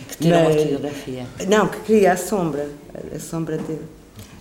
Que 0.09 0.17
tirou 0.17 0.43
mas, 0.43 0.55
uma 0.55 0.63
fotografia. 0.63 1.25
Não, 1.47 1.67
que 1.67 1.79
queria 1.81 2.13
a 2.13 2.17
sombra, 2.17 2.69
a 3.15 3.19
sombra 3.19 3.57
dele. 3.57 3.85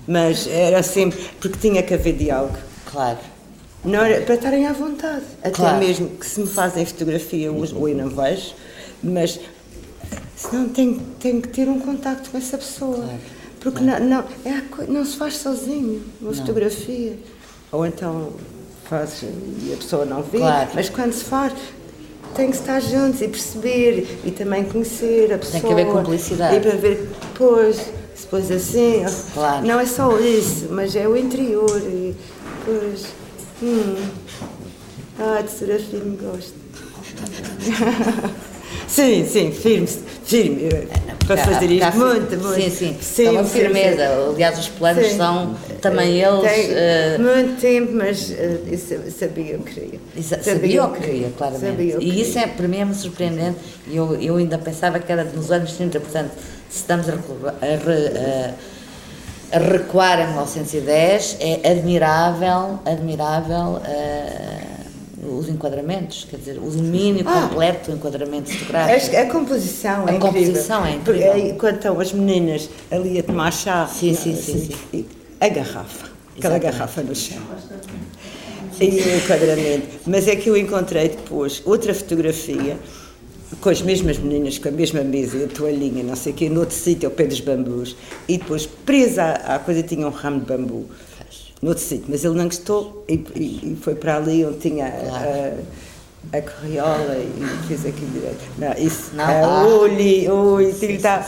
Mas 0.07 0.47
era 0.47 0.83
sempre, 0.83 1.19
porque 1.41 1.59
tinha 1.59 1.83
que 1.83 1.95
haver 1.95 2.15
diálogo. 2.15 2.57
Claro. 2.87 3.19
Não 3.85 4.05
era, 4.05 4.23
para 4.25 4.35
estarem 4.35 4.67
à 4.67 4.73
vontade. 4.73 5.25
Até 5.41 5.51
claro. 5.51 5.79
mesmo 5.79 6.09
que 6.11 6.27
se 6.27 6.41
me 6.41 6.47
fazem 6.47 6.85
fotografia 6.85 7.53
hoje, 7.53 7.75
ou 7.75 7.89
eu 7.89 7.97
não 7.97 8.09
vejo, 8.09 8.55
mas 9.03 9.39
Senão 10.49 10.69
tem, 10.69 11.01
tem 11.21 11.41
que 11.41 11.49
ter 11.49 11.69
um 11.69 11.81
contacto 11.81 12.31
com 12.31 12.39
essa 12.39 12.57
pessoa. 12.59 12.97
Claro, 12.97 13.19
porque. 13.61 13.81
Não, 13.83 14.01
não, 14.01 14.25
é 14.45 14.63
não 14.89 15.05
se 15.05 15.17
faz 15.17 15.37
sozinho 15.39 16.03
uma 16.21 16.31
não. 16.31 16.37
fotografia. 16.37 17.19
Ou 17.73 17.87
então 17.87 18.33
faz 18.89 19.23
e 19.23 19.73
a 19.73 19.77
pessoa 19.77 20.05
não 20.05 20.23
vê, 20.23 20.39
claro. 20.39 20.71
mas 20.75 20.89
quando 20.89 21.13
se 21.13 21.25
faz 21.25 21.53
tem 22.37 22.51
que 22.51 22.57
estar 22.57 22.81
juntos 22.81 23.23
e 23.23 23.29
perceber 23.29 24.21
e 24.25 24.31
também 24.31 24.65
conhecer 24.65 25.33
a 25.33 25.39
pessoa. 25.39 25.53
Tem 25.53 25.63
que 25.63 25.73
haver 25.73 25.87
cumplicidade. 25.87 26.57
E 26.57 26.61
para 26.61 26.77
ver, 26.77 27.09
pois, 27.35 27.91
depois 28.21 28.51
assim, 28.51 29.05
claro. 29.33 29.67
não 29.67 29.81
é 29.81 29.87
só 29.87 30.19
isso, 30.19 30.69
mas 30.71 30.95
é 30.95 31.09
o 31.09 31.17
interior. 31.17 31.81
E, 31.81 32.15
pois, 32.65 33.07
hum, 33.63 33.97
ah, 35.19 35.41
de 35.41 35.51
Serafim 35.51 36.19
gosto. 36.21 36.55
sim, 38.89 39.27
sim, 39.27 39.51
firme, 39.53 39.87
firme. 40.25 40.69
Para 41.27 41.37
fazer 41.39 41.71
isto, 41.73 41.85
Há- 41.85 41.91
muito, 41.91 42.37
muito. 42.37 42.55
Sim, 42.55 42.71
sim. 42.71 42.97
sim 43.01 43.37
é 43.37 43.43
sim, 43.43 43.51
firmeza. 43.51 43.97
sim. 44.07 44.33
Aliás, 44.35 44.59
os 44.61 44.69
planos 44.69 45.07
Sim. 45.09 45.17
são 45.17 45.57
também 45.83 46.21
eles. 46.21 46.41
Tem 46.53 46.67
eh, 46.71 47.19
muito 47.19 47.61
tempo, 47.61 47.93
mas 47.95 48.31
eh, 48.31 48.59
eu 48.71 48.79
sa- 48.79 49.11
sabia 49.11 49.59
que 49.59 49.75
queria. 49.75 50.01
Sabia 50.41 50.87
que 50.89 51.01
queria, 51.01 51.31
claramente. 51.37 51.67
Sabia 51.73 51.97
o 51.97 51.99
que 51.99 52.05
e 52.07 52.21
isso 52.21 52.33
queria. 52.35 52.47
é, 52.47 52.49
para 52.57 52.69
mim 52.69 52.79
é 52.79 52.85
muito 52.85 53.01
surpreendente. 53.01 53.59
Eu, 53.91 54.15
eu 54.23 54.37
ainda 54.37 54.57
pensava 54.57 55.01
que 55.01 55.11
era 55.11 55.25
nos 55.25 55.51
anos 55.51 55.73
30, 55.73 55.99
portanto, 55.99 56.31
se 56.71 56.77
estamos 56.79 57.09
a, 57.09 57.13
a, 57.13 57.17
a- 57.17 58.51
a 59.53 59.59
recuar 59.59 60.21
em 60.21 60.27
1910, 60.29 61.37
é 61.41 61.71
admirável, 61.73 62.79
admirável 62.85 63.81
eh, 63.85 64.61
os 65.29 65.49
enquadramentos, 65.49 66.27
quer 66.31 66.37
dizer, 66.39 66.59
o 66.59 66.71
domínio 66.71 67.25
Ah. 67.27 67.49
completo 67.49 67.91
do 67.91 67.97
enquadramento 67.97 68.51
fotográfico. 68.53 69.17
A, 69.17 69.21
a 69.21 69.27
composição 69.27 69.93
A 70.07 70.11
é 70.11 70.15
incrível. 70.17 70.21
composição 70.21 70.87
é 70.87 70.91
incrível. 70.95 71.05
Porque 71.33 71.41
aí, 71.41 71.53
Quando 71.59 71.77
estão 71.77 72.01
as 72.01 72.13
meninas 72.13 72.69
ali 72.91 73.19
a 73.19 73.23
tomar 73.23 73.53
chá, 73.53 73.87
Sim, 73.87 74.15
sim, 74.15 74.35
sim, 74.37 74.53
assim, 74.55 74.59
sim. 74.67 74.75
e 74.93 75.07
a 75.41 75.49
garrafa, 75.49 76.07
aquela 76.39 76.55
Exatamente. 76.57 76.63
garrafa 76.63 77.03
no 77.03 77.15
chão. 77.15 77.39
E 78.81 78.85
o 78.89 79.17
enquadramento. 79.17 79.87
Mas 80.07 80.29
é 80.29 80.37
que 80.37 80.51
eu 80.51 80.57
encontrei 80.57 81.09
depois 81.09 81.63
outra 81.65 81.95
fotografia 81.95 82.77
com 83.61 83.69
as 83.71 83.81
mesmas 83.81 84.19
meninas, 84.19 84.59
com 84.59 84.69
a 84.69 84.73
mesma 84.73 85.01
mesa 85.03 85.37
e 85.39 85.45
a 85.45 85.47
toalhinha, 85.47 86.03
não 86.03 86.17
sei 86.17 86.33
o 86.33 86.35
quê, 86.37 86.49
noutro 86.51 86.75
sítio 86.75 87.09
ao 87.09 87.15
pé 87.15 87.25
dos 87.25 87.41
bambus. 87.41 87.97
E 88.29 88.37
depois, 88.37 88.67
presa 88.67 89.23
à, 89.23 89.55
à 89.55 89.59
coisa, 89.59 89.83
tinha 89.83 90.07
um 90.07 90.11
ramo 90.11 90.41
de 90.41 90.47
bambu. 90.47 90.85
Noutro 91.63 91.83
sítio. 91.83 92.07
Mas 92.09 92.25
ele 92.25 92.35
não 92.35 92.45
gostou 92.47 93.05
e, 93.09 93.15
e- 93.35 93.73
e 93.73 93.79
foi 93.81 93.95
para 93.95 94.17
ali 94.17 94.45
onde 94.45 94.59
tinha 94.59 94.87
a, 94.87 96.37
a 96.37 96.43
corriola 96.43 97.17
e 97.17 97.67
fez 97.69 97.87
aquilo 97.87 98.11
direito. 98.11 98.45
Não, 98.59 98.73
isso. 98.73 99.11
Não, 99.15 99.25
ah, 99.25 99.65
ui, 99.67 100.65
ele 100.83 100.93
está. 100.95 101.27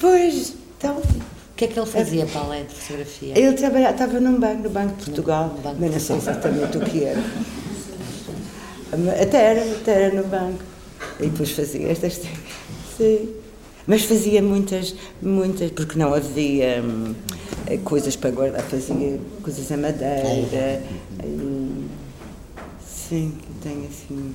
Pois, 0.00 0.54
então. 0.78 0.96
O 0.96 1.56
que 1.56 1.64
é 1.64 1.68
que 1.68 1.78
ele 1.80 1.86
fazia 1.86 2.26
para 2.26 2.40
além 2.42 2.64
de 2.66 2.74
fotografia? 2.74 3.32
Ele 3.38 3.52
trabalhava, 3.54 3.92
estava 3.94 4.20
num 4.20 4.38
banco, 4.38 4.62
no 4.64 4.68
Banco 4.70 4.94
de 4.96 5.04
Portugal, 5.06 5.48
no 5.56 5.62
Banco 5.62 5.76
mas 5.80 5.90
não 5.92 6.00
sei 6.00 6.16
exatamente 6.16 6.76
o 6.76 6.80
que 6.82 7.04
era. 7.04 7.22
Até 9.22 9.38
era, 9.52 9.72
até 9.72 10.02
era 10.04 10.14
no 10.14 10.28
banco. 10.28 10.62
E 11.18 11.26
depois 11.26 11.50
fazia 11.52 11.90
estas. 11.90 12.20
Sim. 12.96 13.30
Mas 13.86 14.02
fazia 14.04 14.42
muitas, 14.42 14.94
muitas, 15.22 15.70
porque 15.70 15.98
não 15.98 16.12
havia 16.12 16.82
hum, 16.82 17.14
coisas 17.84 18.16
para 18.16 18.30
guardar, 18.30 18.62
fazia 18.62 19.20
coisas 19.42 19.70
a 19.70 19.76
madeira. 19.76 20.82
e- 21.24 21.86
sim, 22.84 23.32
tem 23.62 23.86
assim. 23.86 24.34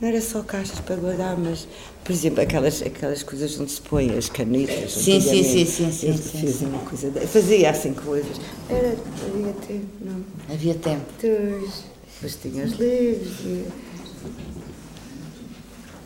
Não 0.00 0.08
era 0.08 0.20
só 0.20 0.42
caixas 0.42 0.80
para 0.80 0.96
guardar, 0.96 1.36
mas, 1.38 1.68
por 2.02 2.10
exemplo, 2.10 2.40
aquelas, 2.40 2.80
aquelas 2.82 3.22
coisas 3.22 3.60
onde 3.60 3.70
se 3.70 3.80
põem 3.82 4.16
as 4.16 4.28
canetas. 4.30 4.92
Sim, 4.92 5.20
sim, 5.20 5.44
sim, 5.44 5.66
sim, 5.66 5.92
sim, 5.92 6.08
Eu 6.08 6.14
sim, 6.14 6.38
fiz 6.40 6.54
sim. 6.56 6.66
uma 6.66 6.78
coisa 6.78 7.10
de- 7.10 7.26
fazia 7.26 7.70
assim 7.70 7.92
coisas. 7.92 8.38
Era, 8.68 8.88
havia 9.26 9.52
tempo, 9.68 9.86
não. 10.00 10.24
Havia 10.52 10.74
tempo. 10.74 11.04
Depois, 11.20 11.84
depois 12.14 12.38
tinha 12.42 12.64
os 12.64 12.72
livros. 12.72 13.40
E... 13.44 13.66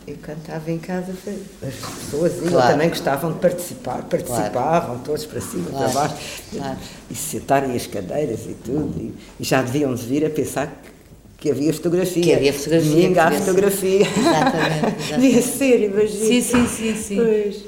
Eu 0.07 0.15
cantava 0.21 0.69
em 0.71 0.77
casa, 0.77 1.11
as 1.11 1.73
pessoas 2.03 2.33
iam, 2.41 2.51
Claro. 2.51 2.73
também 2.73 2.89
gostavam 2.89 3.31
de 3.33 3.39
participar, 3.39 4.03
participavam 4.03 4.99
todos 4.99 5.25
para 5.25 5.41
cima, 5.41 5.69
Claro, 5.71 5.91
para 5.91 6.01
baixo, 6.09 6.15
claro. 6.55 6.77
e 7.09 7.15
se 7.15 7.29
sentarem 7.39 7.75
as 7.75 7.87
cadeiras 7.87 8.41
e 8.45 8.53
tudo, 8.63 8.93
e, 8.99 9.13
e 9.39 9.43
já 9.43 9.63
deviam 9.63 9.95
de 9.95 10.05
vir 10.05 10.23
a 10.23 10.29
pensar 10.29 10.67
que, 10.67 10.91
que 11.39 11.49
havia 11.51 11.73
fotografia. 11.73 12.21
Que 12.23 12.33
havia 12.35 12.53
fotografia, 12.53 12.91
Domingo 12.91 13.19
há 13.19 13.31
fotografia. 13.31 14.01
Exatamente, 14.01 14.95
exatamente. 15.01 15.13
Devia 15.19 15.41
ser, 15.41 15.83
imagina. 15.85 16.25
Sim, 16.25 16.41
sim, 16.41 16.67
sim, 16.67 16.95
sim. 16.95 17.15
Pois, 17.15 17.63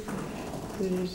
pois. 0.78 1.10